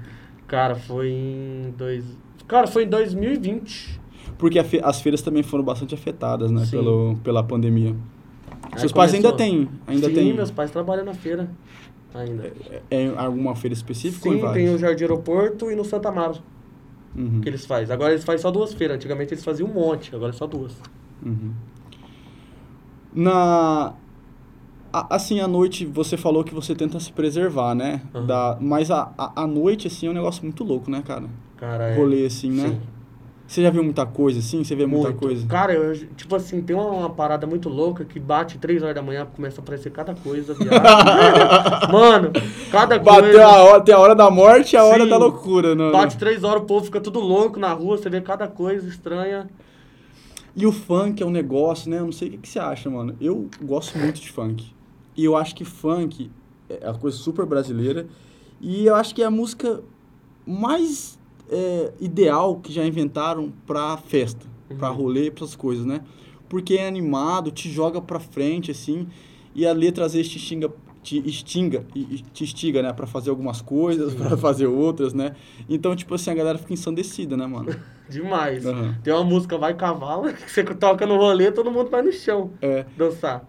[0.47, 2.03] Cara, foi em dois...
[2.47, 3.98] Cara, foi em 2020.
[4.39, 6.71] Porque fe- as feiras também foram bastante afetadas, né, Sim.
[6.71, 7.95] pelo, pela pandemia.
[8.71, 11.47] Aí Seus pais ainda começou- têm, ainda Sim, têm meus pais trabalham na feira
[12.15, 12.51] ainda.
[12.89, 16.09] é, em alguma feira específica ou em Sim, tem o Jardim Aeroporto e no Santa
[16.09, 16.37] Amaro
[17.15, 17.93] Uhum, que eles fazem.
[17.93, 18.95] Agora eles fazem só duas feiras.
[18.95, 20.73] Antigamente eles faziam um monte, agora é só duas.
[21.23, 21.51] uhum.
[23.13, 23.93] Na
[24.93, 28.01] a- assim, à noite você falou que você tenta se preservar, né?
[28.13, 28.25] Aham.
[28.25, 31.27] Da, mas a, a, a noite, assim, é um negócio muito louco, né, cara?
[31.57, 31.95] Cara, é...
[31.95, 32.69] Rolê, assim, né?
[32.69, 32.79] Sim.
[33.49, 34.63] Você já viu muita coisa, assim?
[34.63, 35.21] Você vê muita Muito.
[35.21, 35.47] coisa?
[35.47, 39.01] Cara, eu, tipo assim, tem uma, uma parada muito louca que bate 3 horas da
[39.01, 40.69] manhã, começa a aparecer cada coisa, viado.
[41.91, 42.31] Mano,
[42.71, 43.43] cada Bateu coisa.
[43.47, 45.09] a hora, tem a hora da morte e a hora Sim.
[45.09, 45.91] da loucura, né?
[45.91, 49.49] Bate 3 horas, o povo fica tudo louco na rua, você vê cada coisa estranha.
[50.55, 51.97] E o funk é um negócio, né?
[51.97, 53.15] Eu não sei o que, que você acha, mano.
[53.19, 54.71] Eu gosto muito de funk.
[55.17, 56.29] E eu acho que funk
[56.69, 58.05] é uma coisa super brasileira.
[58.61, 59.81] E eu acho que é a música
[60.45, 61.18] mais
[61.51, 64.45] é, ideal que já inventaram pra festa,
[64.77, 64.95] pra Uhum.
[64.97, 66.01] rolê, pra essas coisas, né?
[66.47, 69.07] Porque é animado, te joga pra frente, assim.
[69.53, 70.71] E a letra às vezes te xinga,
[71.03, 71.29] te e
[72.15, 72.93] e te instiga, né?
[72.93, 75.35] Pra fazer algumas coisas, pra fazer outras, né?
[75.69, 77.69] Então, tipo assim, a galera fica ensandecida, né, mano?
[78.09, 78.65] Demais.
[78.65, 78.95] Aham.
[79.03, 82.51] Tem uma música Vai Cavalo, que você toca no rolê, todo mundo vai no chão
[82.61, 82.85] É.
[82.97, 83.47] dançar.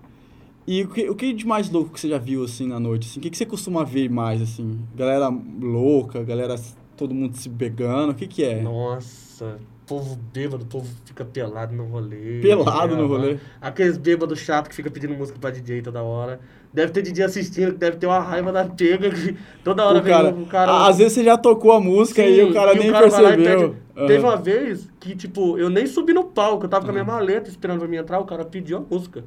[0.66, 3.08] E o que, o que de mais louco que você já viu, assim, na noite?
[3.08, 3.18] Assim?
[3.18, 4.78] O que, que você costuma ver mais, assim?
[4.94, 6.54] Galera louca, galera,
[7.00, 8.60] todo mundo se pegando, o que que é?
[8.60, 12.40] Nossa, povo bêbado, povo fica pelado no rolê.
[12.42, 13.38] Pelado no É, rolê?
[13.60, 16.38] Aqueles bêbados chato que fica pedindo música pra DJ toda hora.
[16.72, 20.02] Deve ter DJ assistindo, que deve ter uma raiva da pega, que toda hora O
[20.04, 20.70] cara, vem cara...
[20.72, 22.98] a- Às vezes você já tocou a música e Sim, o cara e nem lá
[22.98, 23.76] e percebeu.
[23.96, 24.06] Aham.
[24.06, 27.04] Teve uma vez que, tipo, eu nem subi no palco, eu tava com a minha
[27.04, 27.12] Aham.
[27.14, 29.24] maleta esperando pra mim entrar, o cara pediu a música.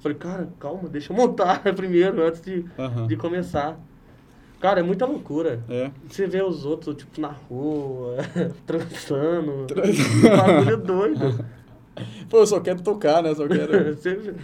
[0.00, 3.06] Falei, cara, calma, deixa eu montar primeiro, antes de, Aham.
[3.06, 3.78] de começar.
[4.60, 5.64] Cara, é muita loucura.
[5.68, 5.90] É.
[6.06, 8.18] Você vê os outros, tipo, na rua,
[8.66, 9.66] transando.
[9.74, 11.44] Um bagulho doido.
[12.28, 13.34] Pô, eu só quero tocar, né?
[13.34, 13.94] Só quero...
[13.94, 14.34] Você.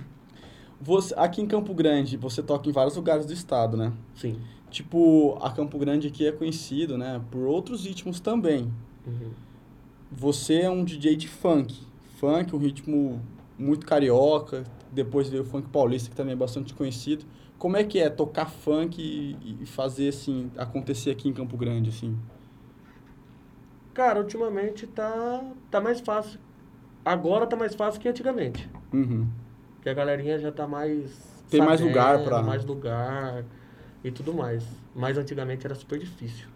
[0.80, 3.92] Você, aqui em Campo Grande, você toca em vários lugares do estado, né?
[4.14, 4.38] Sim.
[4.70, 7.20] Tipo, a Campo Grande aqui é conhecido, né?
[7.30, 8.72] Por outros ritmos também.
[9.06, 9.30] Uhum.
[10.10, 11.74] Você é um DJ de funk.
[12.18, 13.20] Funk, um ritmo
[13.58, 14.64] muito carioca.
[14.92, 17.24] Depois veio o funk paulista, que também é bastante conhecido.
[17.58, 21.88] Como é que é tocar funk e, e fazer, assim, acontecer aqui em Campo Grande,
[21.90, 22.16] assim?
[23.94, 26.38] Cara, ultimamente tá, tá mais fácil.
[27.04, 28.68] Agora tá mais fácil que antigamente.
[28.92, 29.26] Uhum.
[29.80, 31.44] Que a galerinha já tá mais.
[31.48, 33.44] Tem mais lugar pra- Mais lugar.
[34.04, 34.64] e tudo mais.
[34.94, 36.46] Mas antigamente era super difícil.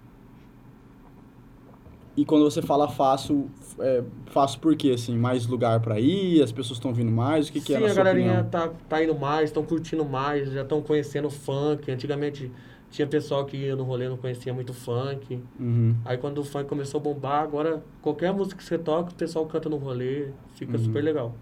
[2.21, 4.91] E quando você fala fácil, é, fácil por quê?
[4.91, 7.87] Assim, mais lugar para ir, as pessoas estão vindo mais, o que, que Sim, é
[7.87, 11.91] na a galerinha tá, tá indo mais, estão curtindo mais, já estão conhecendo funk.
[11.91, 12.53] Antigamente
[12.91, 15.41] tinha pessoal que ia no rolê não conhecia muito funk.
[15.59, 15.95] Uhum.
[16.05, 19.47] Aí quando o funk começou a bombar, agora qualquer música que você toca, o pessoal
[19.47, 20.85] canta no rolê, fica Uhum.
[20.85, 21.35] super legal.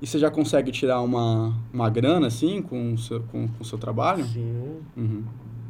[0.00, 3.64] E você já consegue tirar uma, uma grana, assim, com o seu, com, com o
[3.64, 4.24] seu trabalho?
[4.24, 5.22] Sim, Uhum.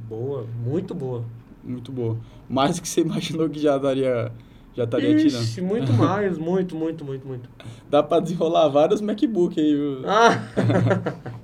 [0.09, 1.23] boa, muito boa.
[1.65, 2.17] Muito boa.
[2.49, 4.33] Mais do que você imaginou que já daria,
[4.75, 5.43] já estaria tirando.
[5.43, 7.49] Ixi, muito mais, muito, muito, muito, muito.
[7.91, 10.03] Dá pra desenrolar vários MacBook aí, viu?
[10.07, 11.33] Ah!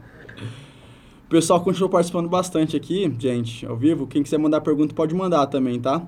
[1.21, 4.07] O pessoal continuou participando bastante aqui, gente, ao vivo.
[4.07, 6.03] Quem quiser mandar pergunta pode mandar também, tá?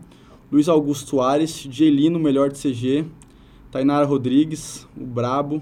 [0.50, 3.04] Luiz Augusto Soares, Gelino, melhor de CG,
[3.70, 5.60] Tainara Rodrigues, o Brabo,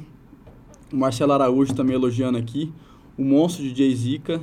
[0.93, 2.73] o Marcelo Araújo também elogiando aqui,
[3.19, 4.41] o Monstro de Jay Zica,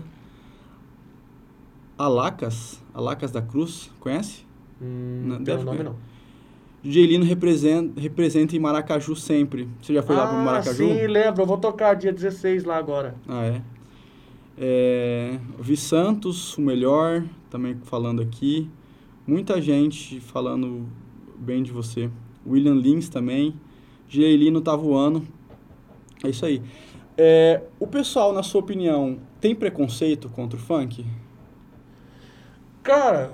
[1.98, 4.46] Alacas, Alacas da Cruz, conhece?
[4.82, 5.84] Hum, Não, pelo deve nome conhecer.
[5.84, 6.16] não.
[6.92, 9.68] Gelino representa, representa em Maracaju sempre.
[9.82, 10.78] Você já foi lá pro ah, Maracaju?
[10.78, 11.42] sim, lembro.
[11.42, 13.16] Eu vou tocar dia 16 lá agora.
[13.28, 13.62] Ah, é.
[14.58, 15.40] é.
[15.60, 18.70] Vi Santos, o melhor, também falando aqui.
[19.28, 20.88] Muita gente falando
[21.36, 22.10] bem de você.
[22.48, 23.56] William Lins também.
[24.08, 25.24] Geilino tá voando.
[26.24, 26.62] É isso aí.
[27.18, 31.04] É, o pessoal, na sua opinião, tem preconceito contra o funk?
[32.86, 33.32] Cara,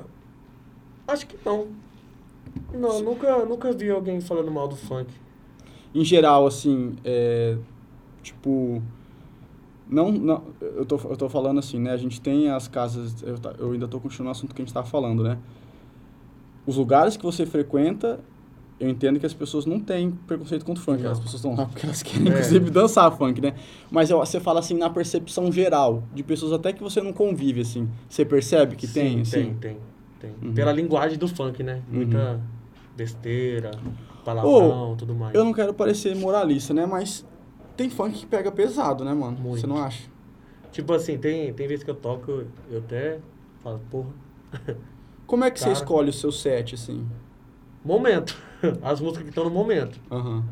[1.05, 1.67] acho que não.
[2.73, 5.11] Não, nunca, nunca vi alguém falando mal do funk.
[5.93, 7.57] Em geral, assim, é,
[8.23, 8.81] tipo...
[9.89, 11.91] Não, não eu, tô, eu tô falando assim, né?
[11.91, 13.21] A gente tem as casas...
[13.23, 15.37] Eu, tá- eu ainda tô continuando o assunto que a gente tava falando, né?
[16.65, 18.21] Os lugares que você frequenta,
[18.81, 21.03] eu entendo que as pessoas não têm preconceito contra o funk.
[21.03, 21.11] Não.
[21.11, 22.29] As pessoas estão lá porque elas querem, É.
[22.31, 23.53] inclusive, dançar funk, né?
[23.89, 27.61] Mas eu- você fala assim, na percepção geral, de pessoas até que você não convive,
[27.61, 27.87] assim.
[28.09, 29.53] Você percebe que tem, Sim, assim?
[29.53, 29.77] tem, tem,
[30.19, 30.49] tem.
[30.49, 30.53] Uhum.
[30.55, 31.81] Pela linguagem do funk, né?
[31.89, 31.97] Uhum.
[31.97, 32.41] Muita
[32.97, 33.71] besteira,
[34.25, 35.33] palavrão, tudo mais.
[35.33, 36.85] Eu não quero parecer moralista, né?
[36.85, 37.25] Mas
[37.77, 39.37] tem funk que pega pesado, né, mano?
[39.39, 39.61] Muito.
[39.61, 40.03] Você não acha?
[40.71, 43.19] Tipo assim, tem, tem vezes que eu toco, eu, até
[43.63, 44.09] falo, porra,
[45.27, 45.77] Como é que você Cara.
[45.77, 47.05] escolhe o seu set, assim?
[47.83, 48.37] momento.
[48.81, 49.99] As músicas que estão no momento.
[50.11, 50.43] Aham.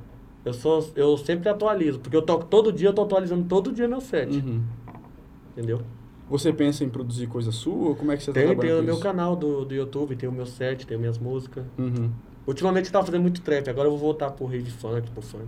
[0.46, 3.88] Eu, sou, eu sempre atualizo, porque eu toco todo dia, eu tô atualizando todo dia
[3.88, 4.62] meu set, Uhum.
[5.52, 5.82] entendeu?
[6.30, 7.96] Você pensa em produzir coisa sua?
[7.96, 9.04] Como é que você tá Tem, trabalhando tem o meu isso?
[9.04, 11.66] canal do, do YouTube, tem o meu set, tem minhas músicas.
[11.78, 12.10] Uhum.
[12.48, 15.48] Ultimamente eu tava fazendo muito trap, agora eu vou voltar pro rave funk, pro funk.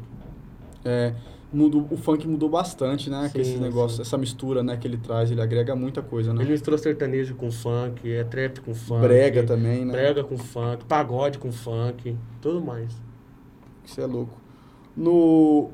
[0.84, 1.14] É,
[1.52, 3.28] mudou, o funk mudou bastante, né?
[3.28, 4.02] Sim, que esses negócios, sim.
[4.02, 6.42] essa mistura, né, que ele traz, ele agrega muita coisa, né?
[6.44, 9.02] Ele misturou sertanejo com funk, é trap com funk.
[9.02, 9.92] Brega também, né?
[9.92, 12.92] Brega com funk, pagode com funk, tudo mais.
[13.84, 14.40] Isso é louco.
[14.96, 15.70] No...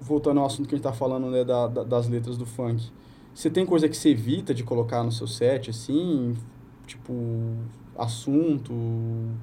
[0.00, 2.90] Voltando ao assunto que a gente tá falando, né, da, da- das letras do funk.
[3.34, 6.34] Você tem coisa que você evita de colocar no seu set, assim?
[6.86, 7.12] Tipo,
[7.98, 8.72] assunto,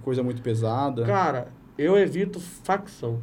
[0.02, 1.06] coisa muito pesada?
[1.06, 3.20] Cara, eu evito facção.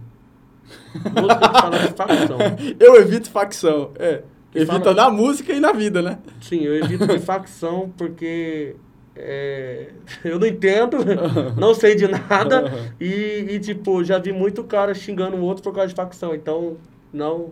[0.94, 2.38] Música que fala de facção.
[2.80, 4.22] Eu evito facção, é.
[4.52, 6.18] Que Evita fala- na música e na vida, né?
[6.40, 8.74] Sim, eu evito de facção porque
[9.14, 9.92] é,
[10.24, 10.96] eu não entendo,
[11.56, 15.72] não sei de nada e, e, tipo, já vi muito cara xingando o outro por
[15.72, 16.76] causa de facção, então
[17.12, 17.50] não,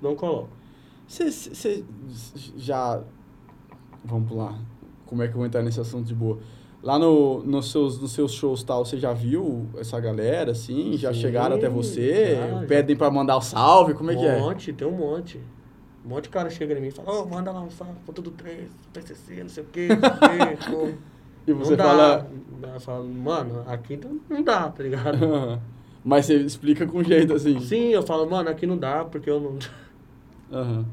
[0.00, 0.50] não coloco.
[1.08, 1.84] Você você
[2.56, 3.00] já.
[4.04, 4.54] Vamos pular.
[5.04, 6.38] Como é que eu vou entrar nesse assunto de boa?
[6.86, 10.96] Lá no, nos, seus, nos seus shows tal, você já viu essa galera, assim?
[10.96, 12.36] Já Sim, chegaram até você?
[12.36, 12.66] já, já.
[12.68, 13.92] Pedem pra mandar o salve?
[13.92, 14.38] Como é um que é?
[14.38, 15.40] monte, tem um monte.
[16.04, 18.22] Um monte de cara chega em mim e fala, ô, manda lá um salve, ponto
[18.22, 20.94] do 3, PCC, não sei o quê, não sei o quê.
[21.48, 21.84] E você não dá.
[21.84, 22.30] fala.
[22.74, 25.18] Eu falo, mano, aqui não- não dá, tá ligado?
[26.04, 27.58] Mas você explica com jeito, assim.
[27.58, 29.58] Sim, eu falo, mano, aqui não dá, porque eu não.
[30.52, 30.84] Aham.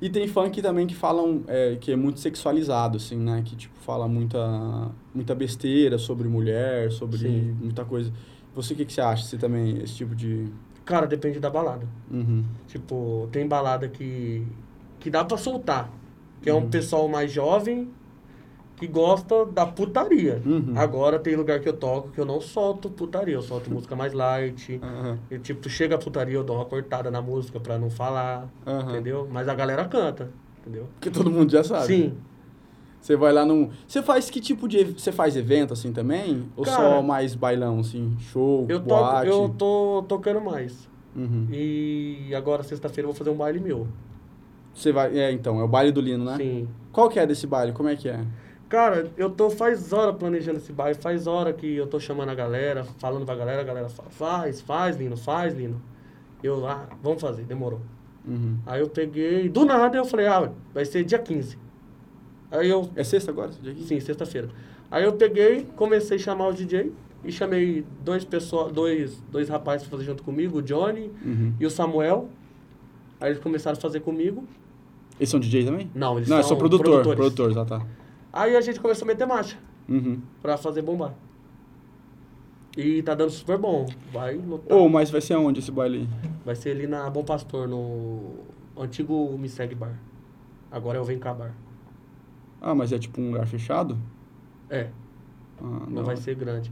[0.00, 3.42] E tem funk também que falam é, que é muito sexualizado, assim, né?
[3.44, 7.56] Que, tipo, fala muita, muita besteira sobre mulher, sobre Sim.
[7.60, 8.10] muita coisa.
[8.54, 9.24] Você, o que, que você acha?
[9.24, 10.48] Você também, esse tipo de...
[10.84, 11.86] Cara, depende da balada.
[12.10, 12.42] Uhum.
[12.66, 14.44] Tipo, tem balada que,
[14.98, 15.90] que dá pra soltar.
[16.42, 16.70] Que é um Uhum.
[16.70, 17.90] pessoal mais jovem
[18.80, 20.40] que gosta da putaria.
[20.44, 20.72] Uhum.
[20.74, 24.14] Agora tem lugar que eu toco que eu não solto putaria, eu solto música mais
[24.14, 24.80] light.
[24.82, 25.18] Aham.
[25.30, 28.90] E, tipo, chega a putaria, eu dou uma cortada na música pra não falar, Aham.
[28.90, 29.28] entendeu?
[29.30, 30.30] Mas a galera canta,
[30.62, 30.86] entendeu?
[30.94, 31.86] Porque todo mundo já sabe.
[31.86, 32.14] Sim.
[33.02, 33.68] Você vai lá num...
[33.86, 34.82] Você faz que tipo de...
[34.84, 36.48] Você faz evento, assim, também?
[36.56, 38.16] Ou só Cara, mais bailão, assim?
[38.18, 39.28] Show, Eu, toco, boate?
[39.28, 40.88] eu tô tocando mais.
[41.14, 41.48] Uhum.
[41.52, 43.86] E agora, sexta-feira, eu vou fazer um baile meu.
[44.74, 45.18] Você vai...
[45.18, 46.36] É, então, é o baile do Lino, né?
[46.38, 46.68] Sim.
[46.92, 47.72] Qual que é desse baile?
[47.72, 48.24] Como é que é?
[48.70, 52.34] Cara, eu tô faz hora planejando esse baile, faz hora que eu tô chamando a
[52.36, 55.82] galera, falando pra galera, a galera fala, faz, faz, Lino, faz, Lino.
[56.40, 57.80] Eu, ah, vamos fazer, demorou.
[58.24, 58.58] Uhum.
[58.64, 61.58] Aí eu peguei, do nada eu falei, ah, vai ser dia 15.
[62.52, 63.50] Aí eu, É sexta agora?
[63.60, 63.82] dia aqui?
[63.82, 64.48] sim, sexta-feira.
[64.88, 66.92] Aí eu peguei, comecei a chamar o DJ
[67.24, 71.54] e chamei dois pessoas, dois, dois rapazes pra fazer junto comigo, o Johnny Uhum.
[71.58, 72.28] e o Samuel.
[73.20, 74.44] Aí eles começaram a fazer comigo.
[75.18, 75.90] Eles são DJ também?
[75.92, 76.84] Não, eles Não, eu são sou produtor.
[77.02, 77.18] produtores.
[77.18, 77.84] Produtor, já tá.
[78.32, 79.56] Aí a gente começou a meter marcha
[79.88, 80.20] Uhum.
[80.40, 81.14] pra fazer bombar.
[82.76, 83.86] E tá dando super bom.
[84.12, 84.76] Vai lotar.
[84.76, 86.08] Ô, mas vai ser aonde esse baile?
[86.44, 88.34] Vai ser ali na Bom Pastor, no
[88.76, 89.98] antigo Me Segue Bar.
[90.70, 91.52] Agora é o Vem Cá Bar.
[92.60, 93.98] Ah, mas é tipo um lugar fechado?
[94.68, 94.88] É,
[95.60, 96.70] Ah, não vai ser grande.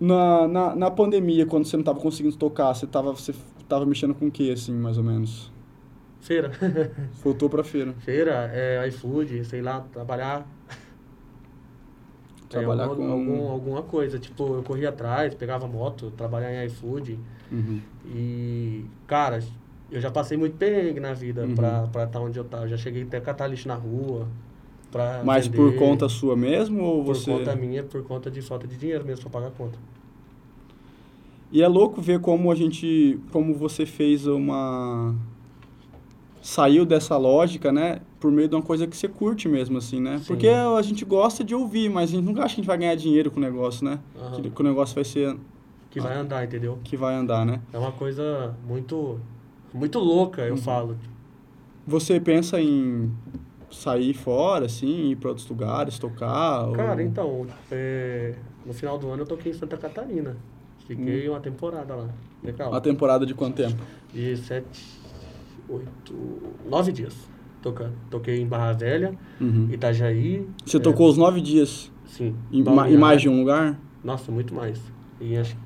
[0.00, 3.32] Na, na, na pandemia, quando você não tava conseguindo tocar, você tava, você
[3.68, 5.52] tava mexendo com o que, assim, mais ou menos?
[6.22, 6.50] Feira.
[7.22, 7.92] Voltou pra feira.
[8.00, 10.46] Feira, é iFood, sei lá, trabalhar.
[12.48, 14.18] Trabalhar é, algum- com- algum- alguma coisa.
[14.18, 17.18] Tipo, eu corria atrás, pegava moto, trabalhar em iFood.
[17.50, 17.80] Uhum.
[18.06, 19.42] E, cara,
[19.90, 21.54] eu já passei muito perrengue na vida Uhum.
[21.54, 22.68] pra estar tá onde eu tava.
[22.68, 24.28] Já cheguei até a catar lixo na rua.
[24.90, 25.78] Pra Mas por vender.
[25.78, 27.30] conta sua mesmo ou Por você...
[27.32, 29.78] conta minha, por conta de falta de dinheiro mesmo pra pagar a conta.
[31.50, 35.14] E é louco ver como a gente, como você fez uma
[36.42, 40.18] saiu dessa lógica, né, por meio de uma coisa que você curte mesmo assim, né?
[40.18, 40.24] Sim.
[40.26, 42.76] Porque a gente gosta de ouvir, mas a gente nunca acha que a gente vai
[42.78, 43.98] ganhar dinheiro com o negócio, né?
[44.20, 44.42] Aham.
[44.42, 45.36] Que, que o negócio vai ser
[45.90, 46.78] Que vai andar, entendeu?
[46.82, 47.60] que vai andar, né?
[47.72, 49.20] É uma coisa muito,
[49.72, 50.48] muito louca, Uhum.
[50.48, 50.96] eu falo.
[51.86, 53.10] Você pensa em
[53.70, 56.66] sair fora assim, ir para outros lugares, tocar?
[56.68, 58.34] ou- Cara, então, é,
[58.66, 60.36] no final do ano eu toquei em Santa Catarina.
[60.86, 62.08] Fiquei uma temporada lá.
[62.42, 62.70] Legal.
[62.70, 63.80] Uma temporada de quanto tempo?
[64.12, 65.00] De sete,
[65.68, 66.14] oito,
[66.68, 67.14] nove dias
[67.60, 67.92] tocando.
[68.10, 69.68] Toquei em Barra Velha, Uhum.
[69.70, 70.46] Itajaí.
[70.66, 72.34] Você é, tocou os nove dias Sim.
[72.50, 73.78] em, em mais de um lugar?
[74.02, 74.80] Nossa, muito mais.
[75.20, 75.56] E acho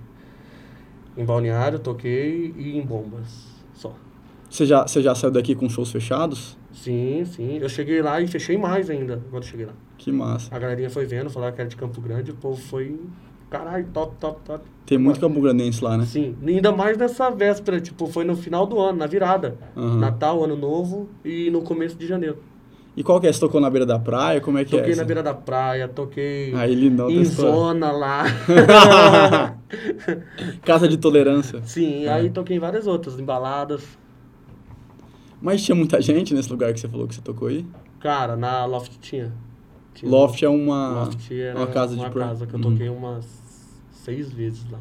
[1.16, 3.46] em Balneário toquei e em Bombas.
[3.72, 3.94] Só.
[4.50, 6.56] Você já, você já saiu daqui com shows fechados?
[6.72, 7.56] Sim, sim.
[7.58, 9.72] Eu cheguei lá e fechei mais ainda quando cheguei lá.
[9.96, 10.54] Que massa.
[10.54, 13.00] A galerinha foi vendo, falaram que era de Campo Grande, o povo foi.
[13.50, 14.64] Caralho, top, top, top.
[14.84, 16.04] Tem muito Campo Grandense lá, né?
[16.04, 19.56] Sim, ainda mais nessa véspera, tipo, foi no final do ano, na virada.
[19.76, 19.98] Aham.
[19.98, 22.38] Natal, Ano Novo e no começo de janeiro.
[22.96, 23.32] E qual que é?
[23.32, 24.40] Você tocou na beira da praia?
[24.40, 24.96] Como é que toquei é?
[24.96, 25.04] na essa?
[25.04, 27.52] beira da praia, toquei Aí ele não em história.
[27.52, 28.24] zona lá.
[30.64, 31.60] Casa de tolerância.
[31.64, 33.82] Sim, aí toquei em várias outras, em baladas.
[35.42, 37.66] Mas tinha muita gente nesse lugar que você falou que você tocou aí?
[38.00, 39.32] Cara, na Loft tinha.
[40.04, 42.70] Loft é uma, Loft era uma casa de uma pro- casa que eu Uhum.
[42.72, 43.24] toquei umas
[43.92, 44.80] seis vezes lá.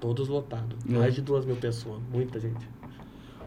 [0.00, 0.76] Todos lotados.
[0.88, 0.92] É.
[0.98, 1.98] Mais de duas mil pessoas.
[2.12, 2.68] Muita gente.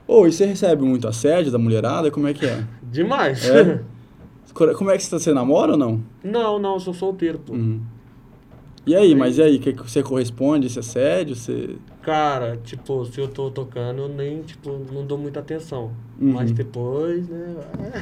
[0.08, 2.10] Ô, e você recebe muito assédio da mulherada?
[2.12, 2.66] Como é que é?
[2.84, 3.48] Demais.
[3.50, 3.82] É?
[4.54, 6.02] Como é que você, você namora ou não?
[6.24, 7.54] não, não, eu sou solteiro, pô.
[7.54, 7.80] Uhum.
[8.88, 9.60] E aí, mas e aí?
[9.60, 11.36] Que, que você corresponde esse assédio?
[11.36, 11.76] Você...
[12.02, 15.92] Cara, tipo, se eu tô tocando, eu nem, tipo, não dou muita atenção.
[16.20, 16.32] Uhum.
[16.32, 17.56] Mas depois, né?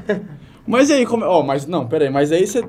[0.67, 1.23] Mas e aí, como...
[1.25, 2.63] Ó, mas não, peraí, mas aí você,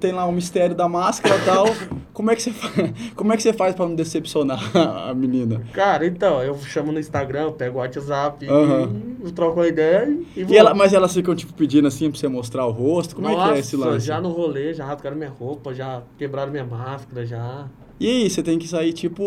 [0.00, 1.66] tem lá o mistério da máscara e tal.
[2.14, 2.68] como, é que você fa...
[3.14, 5.62] como é que você faz pra não decepcionar a menina?
[5.72, 8.92] Cara, então, eu chamo no Instagram, pego o WhatsApp Aham.
[9.24, 10.56] e troco uma ideia e, e vou.
[10.56, 13.14] Ela, mas elas ficam, tipo, pedindo assim pra você mostrar o rosto?
[13.14, 14.06] Como é que é esse Nossa, lance?
[14.06, 17.66] já no rolê, já rasgaram minha roupa, já quebraram minha máscara, já.
[18.00, 19.22] E aí, você tem que sair tipo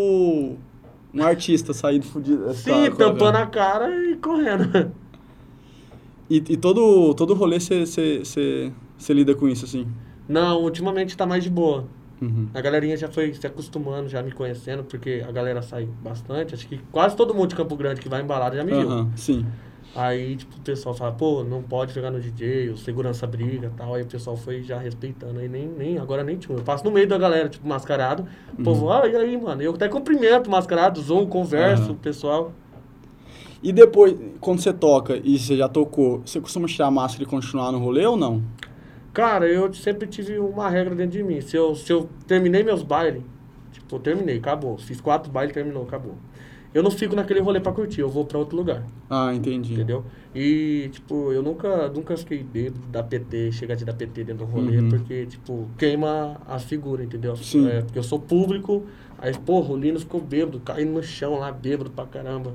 [1.13, 2.51] um artista sair fudido.
[2.53, 4.91] Sim, com a- tampando a cara e correndo.
[6.31, 8.71] E, e todo, todo rolê você-
[9.09, 9.85] lida com isso, assim?
[10.29, 11.83] Não, ultimamente tá mais de boa.
[12.21, 12.47] Uhum.
[12.53, 16.53] A galerinha já foi se acostumando, já me conhecendo, porque a galera sai bastante.
[16.55, 19.09] Acho que quase todo mundo de Campo Grande que vai embalado já me viu.
[19.17, 19.45] Sim.
[19.93, 23.77] Aí, tipo, o pessoal fala, pô, não pode pegar no DJ, o segurança briga e
[23.77, 23.93] tal.
[23.93, 25.37] Aí o pessoal foi já respeitando.
[25.37, 26.57] Aí nem, nem agora nem tinha.
[26.57, 28.25] Eu passo no meio da galera, tipo, mascarado.
[28.57, 29.61] O povo, ah, e aí, mano?
[29.61, 32.53] Eu até cumprimento mascarado, zoo, converso, o pessoal.
[33.63, 37.27] E depois, quando você toca e você já tocou, você costuma tirar a máscara e
[37.27, 38.41] continuar no rolê ou não?
[39.13, 41.41] Cara, eu sempre tive uma regra dentro de mim.
[41.41, 43.21] Se eu, se eu terminei meus bailes,
[43.71, 44.77] tipo, eu terminei, acabou.
[44.77, 46.15] Fiz quatro bailes, terminou, acabou.
[46.73, 49.73] Eu não fico naquele rolê pra curtir, eu vou pra outro lugar, Ah, entendi.
[49.73, 50.05] entendeu?
[50.33, 54.49] E, tipo, eu nunca, nunca fiquei bêbado da PT, chegar de dar PT dentro do
[54.49, 54.87] rolê, Uhum.
[54.87, 57.35] porque, tipo, queima a figura, entendeu?
[57.35, 57.67] Sim.
[57.67, 58.85] É, porque eu sou público,
[59.17, 62.53] aí, porra, o Lino ficou bêbado, caindo no chão lá, bêbado pra caramba,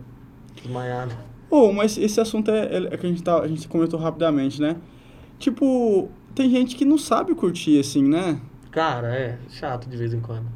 [0.63, 1.15] desmaiado.
[1.49, 4.61] Pô, mas esse assunto é, é- é que a gente, tá, a gente comentou rapidamente,
[4.61, 4.77] né?
[5.39, 8.41] Tipo, tem gente que não sabe curtir, assim, né?
[8.71, 10.47] Cara, é chato de vez em quando.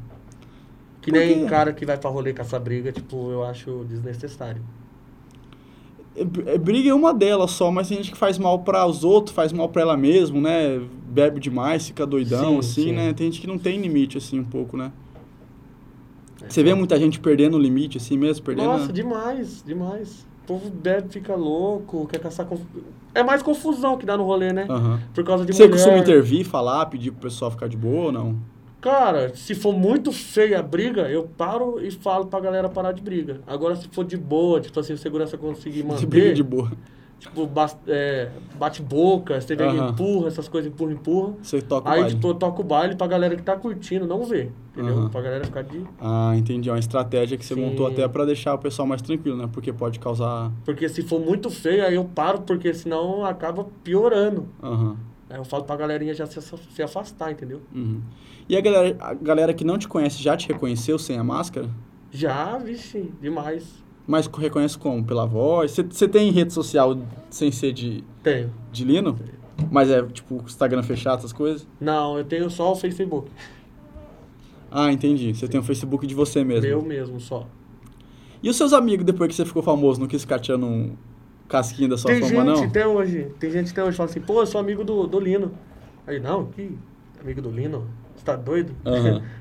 [1.01, 4.61] Que nem cara que vai pra rolê com essa briga, tipo, eu acho desnecessário.
[6.15, 6.21] É,
[6.53, 9.33] é, briga é uma delas só, mas tem gente que faz mal para os outros,
[9.35, 10.79] faz mal para ela mesmo, né?
[11.07, 12.91] Bebe demais, fica doidão, Sim, assim, sim.
[12.93, 13.13] né?
[13.13, 14.91] Tem gente que não tem limite, assim, um pouco, né?
[16.49, 18.65] Você vê muita gente perdendo o limite, assim mesmo, perdendo...
[18.67, 20.25] Nossa, demais, demais.
[20.45, 22.45] povo bebe, fica louco, quer caçar...
[22.45, 22.61] Conf...
[23.13, 24.65] É mais confusão que dá no rolê, né?
[24.69, 24.99] Aham.
[25.13, 25.75] Por causa de Você mulher.
[25.75, 28.35] costuma intervir, falar, pedir pro pessoal ficar de boa ou não?
[28.79, 33.01] Cara, se for muito feia a briga, eu paro e falo pra galera parar de
[33.01, 33.39] briga.
[33.45, 35.99] Agora, se for de boa, tipo assim, segurança conseguir manter...
[35.99, 36.71] De briga de boa.
[37.21, 37.47] Tipo,
[37.85, 39.89] é, bate-boca, você vê Aham.
[39.91, 41.35] empurra, essas coisas, empurra, empurra.
[41.43, 42.15] Você toca o Aí, baile.
[42.15, 44.97] tipo, eu toco o baile pra galera que tá curtindo, não ver, entendeu?
[44.97, 45.09] Aham.
[45.09, 45.83] Pra galera ficar de...
[45.99, 46.67] Ah, entendi.
[46.67, 47.61] É uma estratégia que você Sim.
[47.61, 49.47] montou até pra deixar o pessoal mais tranquilo, né?
[49.53, 50.51] Porque pode causar...
[50.65, 54.47] Porque se for muito feio, aí eu paro, porque senão acaba piorando.
[54.63, 54.97] Aham.
[55.29, 57.61] Aí eu falo pra galerinha já se, se afastar, entendeu?
[57.73, 58.01] Uhum.
[58.49, 61.69] E a galera, a galera que não te conhece já te reconheceu sem a máscara?
[62.11, 63.80] Já, vixe, demais.
[64.07, 65.03] Mas reconhece como?
[65.03, 65.71] Pela voz?
[65.71, 66.97] Você- tem rede social
[67.29, 68.51] sem ser de, Tenho.
[68.71, 69.17] de Lino?
[69.71, 71.67] Mas é tipo Instagram fechado, essas coisas?
[71.79, 73.29] Não, eu tenho só o Facebook.
[74.71, 75.33] Ah, entendi.
[75.35, 76.67] Você tem um Facebook de você mesmo.
[76.67, 77.45] Meu mesmo, só.
[78.41, 80.95] E os seus amigos, depois que você ficou famoso, não quis ficar tirando um
[81.47, 82.63] casquinho da sua tem fama, gente não?
[82.63, 85.19] até hoje, tem gente até hoje que fala assim, pô, eu sou amigo do, do
[85.19, 85.51] Lino.
[86.07, 86.75] Aí, não, que
[87.21, 87.87] amigo do Lino?
[88.15, 88.73] Você tá doido?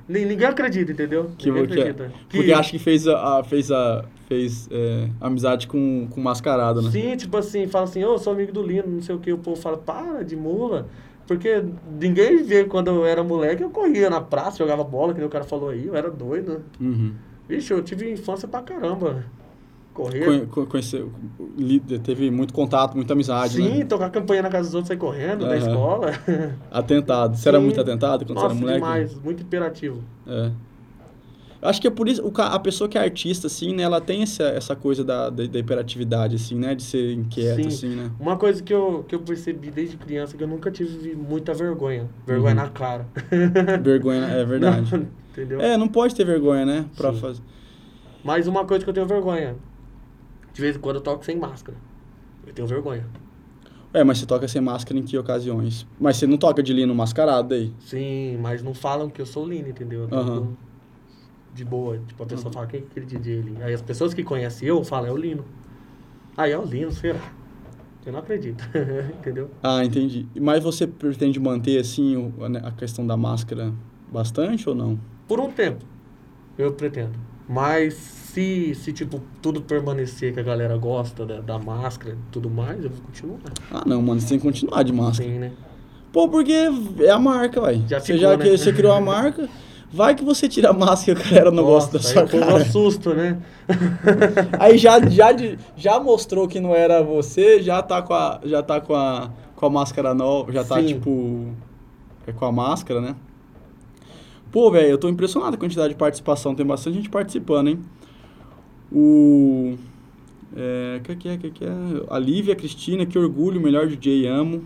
[0.08, 1.30] Ni- Ninguém acredita, entendeu?
[1.38, 2.12] Que, Ninguém porque, acredita.
[2.28, 6.90] porque acha que fez, a, a- fez, a, fez é, amizade com, com mascarado, né?
[6.92, 9.32] Sim, tipo assim, fala assim, ô, eu sou amigo do Lino, não sei o que,
[9.32, 10.86] o povo fala, para de mula.
[11.26, 11.64] Porque
[12.00, 15.30] ninguém vê quando eu era moleque, eu corria na praça, jogava bola, que nem o
[15.30, 16.62] cara falou aí, eu era doido.
[16.80, 17.12] Uhum.
[17.48, 19.24] Vixe, eu tive infância pra caramba.
[19.92, 20.24] Correr.
[20.24, 21.10] Conhe- co- conheceu,
[22.04, 23.84] teve muito contato, muita amizade, Sim, né?
[23.84, 25.58] tocar campanha na casa dos outros, sair correndo da Aham.
[25.58, 26.10] escola.
[26.70, 27.36] Atentado.
[27.36, 27.64] Você era Sim.
[27.64, 28.80] muito atentado quando Nossa, você era moleque?
[28.80, 30.00] demais, muito imperativo.
[30.28, 30.52] É.
[31.62, 34.00] Eu acho que é por isso, o a pessoa que é artista, assim, né, ela
[34.00, 37.66] tem essa, essa coisa da, da, da hiperatividade, assim, né, de ser inquieto, Sim.
[37.68, 38.10] assim, né?
[38.18, 42.08] Uma coisa que eu, que eu percebi desde criança, que eu nunca tive muita vergonha.
[42.26, 42.62] Vergonha Uhum.
[42.62, 43.06] na cara.
[43.82, 44.90] Vergonha, é verdade.
[44.96, 45.60] Não, entendeu?
[45.60, 47.20] É, não pode ter vergonha, né, pra Sim.
[47.20, 47.42] fazer...
[48.24, 49.56] Mas uma coisa que eu tenho vergonha.
[50.52, 51.76] De vez em quando eu toco sem máscara.
[52.46, 53.06] Eu tenho vergonha.
[53.92, 55.86] É, mas você toca sem máscara em que ocasiões?
[55.98, 57.72] Mas você não toca de lino mascarado aí?
[57.80, 60.08] Sim, mas não falam que eu sou Lino, entendeu?
[60.10, 60.56] Eu.
[61.54, 61.98] De boa.
[62.06, 63.62] Tipo, a pessoa fala, quem é aquele DJ ali?
[63.62, 65.44] Aí as pessoas que conhecem eu falam, é o Lino.
[66.36, 67.20] Aí é o Lino, será?
[68.04, 68.64] Eu não acredito.
[69.18, 69.50] entendeu?
[69.62, 70.26] Ah, entendi.
[70.40, 73.72] Mas você pretende manter, assim, a né, a questão da máscara
[74.10, 74.98] bastante ou não?
[75.28, 75.84] Por um tempo,
[76.56, 77.12] eu pretendo.
[77.48, 82.48] Mas se, se tipo, tudo permanecer que a galera gosta da, da máscara e tudo
[82.48, 83.38] mais, eu vou continuar.
[83.72, 85.28] Ah, não, mano, você tem que continuar de máscara.
[85.28, 85.52] Sim, né?
[86.12, 86.52] Pô, porque
[87.00, 87.80] é a marca, ué.
[87.88, 88.56] Já você ficou, já né?
[88.56, 89.48] você criou a marca,
[89.92, 92.28] vai que você tira a máscara e a galera não gosta da Nossa, sua o
[92.28, 92.56] cara.
[92.56, 93.42] assusta, né?
[94.58, 95.28] Aí já, já,
[95.76, 99.66] já mostrou que não era você, já tá com a, já tá com a, com
[99.66, 100.86] a máscara nova, já tá Sim.
[100.86, 101.48] tipo
[102.26, 103.16] é com a máscara, né?
[104.52, 107.80] Pô, velho, eu tô impressionado com a quantidade de participação, tem bastante gente participando, hein?
[108.92, 109.76] O
[110.56, 111.70] é, que que é, que que é?
[112.08, 114.64] A Lívia Cristina, que orgulho, melhor DJ amo.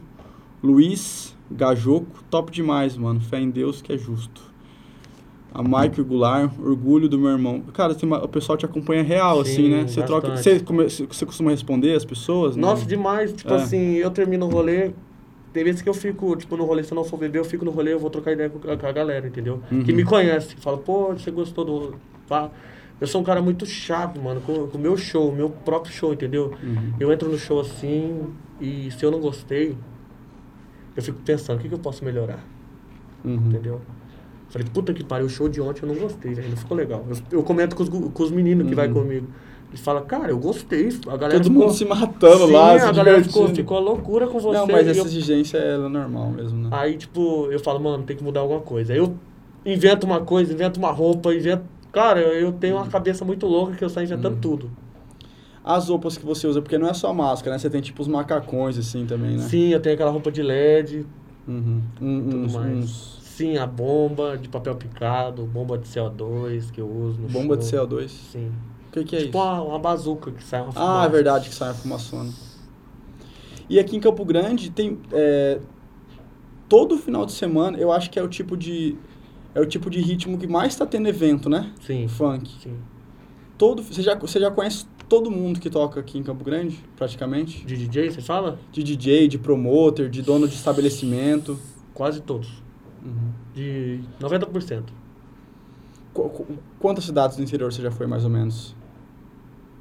[0.62, 3.20] Luiz Gajoco, top demais, mano.
[3.20, 4.53] Fé em Deus que é justo.
[5.54, 7.60] A Mike Goulart, orgulho do meu irmão.
[7.72, 9.82] Cara, tem uma- o pessoal te acompanha real, Sim, assim, né?
[9.86, 10.28] Você troca.
[10.30, 10.58] bastante.
[10.58, 12.56] Você, come- você costuma responder as pessoas?
[12.56, 12.88] Nossa, Não?
[12.88, 13.32] demais.
[13.32, 13.56] Tipo É.
[13.56, 14.90] assim, eu termino o rolê.
[15.52, 17.64] Tem vezes que eu fico, tipo, no rolê, se eu não for beber, eu fico
[17.64, 19.60] no rolê, eu vou trocar ideia com a, com a galera, entendeu?
[19.70, 19.84] Uhum.
[19.84, 20.56] Que me conhece.
[20.56, 21.94] Fala, pô, você gostou do.
[22.28, 22.50] Pá.
[23.00, 26.12] Eu sou um cara muito chato, mano, com o meu show, o meu próprio show,
[26.12, 26.52] entendeu?
[26.60, 26.94] Uhum.
[26.98, 28.24] Eu entro no show assim,
[28.60, 29.76] e se eu não gostei,
[30.96, 32.38] eu fico pensando, o que, que eu posso melhorar?
[33.24, 33.34] Uhum.
[33.34, 33.80] Entendeu?
[34.54, 37.04] Falei, puta que pariu, o show de ontem eu não gostei, velho, não ficou legal.
[37.10, 38.94] Eu, eu comento com os, com os meninos que vai Uhum.
[38.94, 39.26] comigo.
[39.70, 40.90] Eles falam, cara, eu gostei.
[41.08, 41.66] A galera Todo ficou...
[41.66, 44.56] mundo se matando Sim, lá, a galera ficou, ficou loucura com você.
[44.56, 46.68] Não, mas essa eu- exigência ela é normal mesmo, né?
[46.70, 48.92] Aí, tipo, eu falo, mano, tem que mudar alguma coisa.
[48.92, 49.12] Aí eu
[49.66, 51.64] invento uma coisa, invento uma roupa, invento...
[51.90, 54.40] Cara, eu tenho uma cabeça muito louca que eu saio inventando Uhum.
[54.40, 54.70] tudo.
[55.64, 57.58] As roupas que você usa, porque não é só máscara, né?
[57.58, 59.42] Você tem tipo os macacões, assim, também, né?
[59.48, 61.04] Sim, eu tenho aquela roupa de LED,
[61.48, 61.80] Uhum.
[62.00, 62.76] Um- tudo uns, mais.
[62.76, 67.56] uns- Sim, a bomba de papel picado, bomba de CO2 que eu uso no Bomba
[67.56, 67.86] de show.
[67.86, 68.08] CO2.
[68.08, 68.52] Sim.
[68.88, 69.38] O que, que é tipo isso?
[69.38, 71.06] uma, uma bazuca que sai uma Ah, fumaça.
[71.06, 72.30] é verdade que sai a fumaçona.
[73.68, 74.98] E aqui em Campo Grande tem.
[75.12, 75.58] é,
[76.68, 78.96] todo final de semana, eu acho que é o tipo de.
[79.54, 81.72] É o tipo de ritmo que mais tá tendo evento, né?
[81.80, 82.50] Sim, Funk.
[82.62, 82.76] sim.
[83.56, 87.64] Todo, você, já, você já conhece todo mundo que toca aqui em Campo Grande, praticamente?
[87.64, 88.58] De DJ, você fala?
[88.72, 91.56] De DJ, de promoter, de dono de estabelecimento.
[91.94, 92.63] Quase todos.
[93.04, 93.30] Uhum.
[93.54, 94.84] De 90%.
[96.14, 98.74] Qu- qu- quantas cidades do interior você já foi, mais ou menos?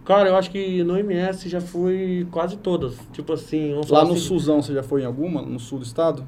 [0.04, 2.98] Cara, eu acho que no MS já fui quase todas.
[3.14, 5.42] Tipo assim, vamos Lá falar no assim, Sulzão, você já foi em alguma?
[5.42, 6.28] No sul do estado?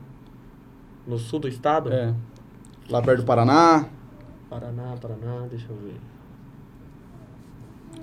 [1.06, 1.92] No sul do estado?
[1.92, 2.14] É.
[2.90, 3.86] Lá perto do Paraná?
[4.50, 5.96] Paraná, Paraná, deixa eu ver.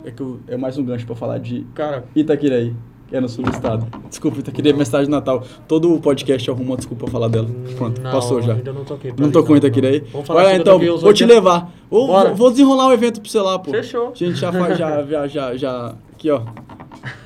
[0.04, 2.74] é que eu- é mais um gancho pra falar de Cara, Itaquiraí,
[3.12, 3.86] é no sul do estado.
[4.08, 5.44] Desculpa, Itaquiraí é minha cidade natal.
[5.68, 7.48] Todo o podcast arruma uma desculpa pra falar dela.
[7.76, 8.54] Pronto, não, passou já.
[8.54, 9.12] ainda não toquei.
[9.18, 10.00] Não tocou em Itaquiraí?
[10.12, 11.34] Vamos falar eu então, vou te 80.
[11.34, 11.72] levar.
[11.90, 13.70] Vou, vou- vou desenrolar um evento pra você lá, pô.
[13.70, 14.08] Fechou.
[14.10, 15.94] A gente já faz, já, já, já, já.
[16.12, 16.42] Aqui, ó.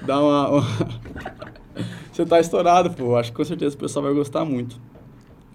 [0.06, 0.48] Dá uma.
[0.50, 0.66] uma-
[2.12, 3.16] Você tá estourado, pô.
[3.16, 4.80] Acho que com certeza o pessoal vai gostar muito.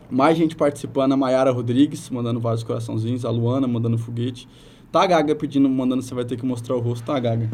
[0.10, 4.48] Mais gente participando, a Mayara Rodrigues, mandando vários coraçãozinhos, a Luana mandando foguete.
[4.92, 7.50] Tá a Gaga pedindo, mandando, você vai ter que mostrar o rosto, tá a Gaga.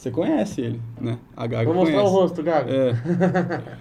[0.00, 1.18] Você conhece ele, né?
[1.36, 2.14] A Gaga Vou mostrar conhece.
[2.14, 2.70] o rosto, Gaga.
[2.74, 3.76] É.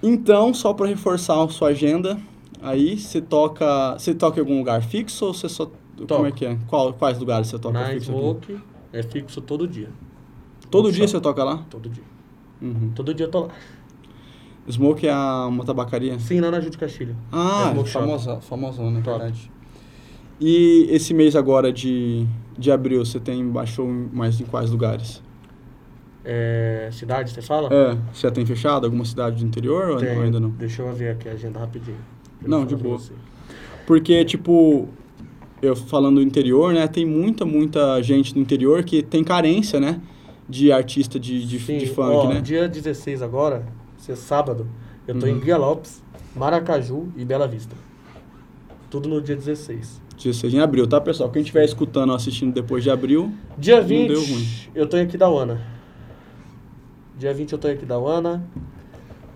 [0.00, 2.16] Então, só para reforçar a sua agenda,
[2.60, 6.26] aí você toca, você toca em algum lugar fixo ou você só como Toco.
[6.26, 6.56] é que é?
[6.68, 8.10] Qual, quais lugares você toca Na fixo?
[8.12, 8.20] aqui?
[8.20, 8.58] Smoke
[8.92, 9.90] é fixo todo dia.
[10.70, 11.18] Todo no dia shopping.
[11.18, 11.64] você toca lá?
[11.68, 12.04] Todo dia.
[12.60, 12.92] Uhum.
[12.94, 13.48] Todo dia eu tô lá.
[14.70, 16.16] Smoke é a- uma tabacaria?
[16.20, 17.16] Sim, lá na Júlio Castilho.
[17.32, 19.18] Ah, É famosa, famosona, é Top.
[19.18, 19.50] verdade.
[20.40, 22.26] E esse mês agora de,
[22.58, 25.22] de abril, você tem baixou mais em quais lugares?
[26.24, 27.68] É, cidade, você fala?
[27.72, 30.16] É, você já tem fechado alguma cidade do interior ou Tem.
[30.16, 30.50] ou ainda não?
[30.50, 31.96] Deixa eu ver aqui a agenda rapidinho.
[32.40, 33.00] Não, de boa.
[33.86, 34.88] Porque, tipo,
[35.60, 36.86] eu falando do interior, né?
[36.86, 40.00] Tem muita, muita gente do interior que tem carência, né?
[40.48, 42.40] De artista de, de, Sim, de funk, ó, né?
[42.40, 43.64] dia 16 agora,
[43.96, 44.68] se é sábado,
[45.08, 45.36] eu tô Uhum.
[45.36, 46.02] em Guia Lopes,
[46.36, 47.74] Maracaju e Bela Vista.
[48.90, 50.01] Tudo no dia 16.
[50.24, 51.30] 16 em abril, tá, pessoal?
[51.30, 54.46] Quem estiver escutando ou assistindo depois de abril, Dia Não 20, deu ruim.
[54.74, 55.60] eu tô em Aquidauana.
[57.18, 58.42] Dia 20 eu tô em Aquidauana.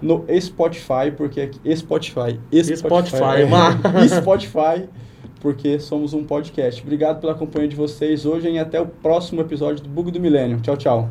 [0.00, 2.38] no Spotify, porque aqui, Spotify,
[2.76, 4.88] Spotify, é, mas- Spotify,
[5.40, 6.82] porque somos um podcast.
[6.82, 10.60] Obrigado pela companhia de vocês hoje e até o próximo episódio do Bug do Milênio.
[10.60, 11.08] Tchau, tchau.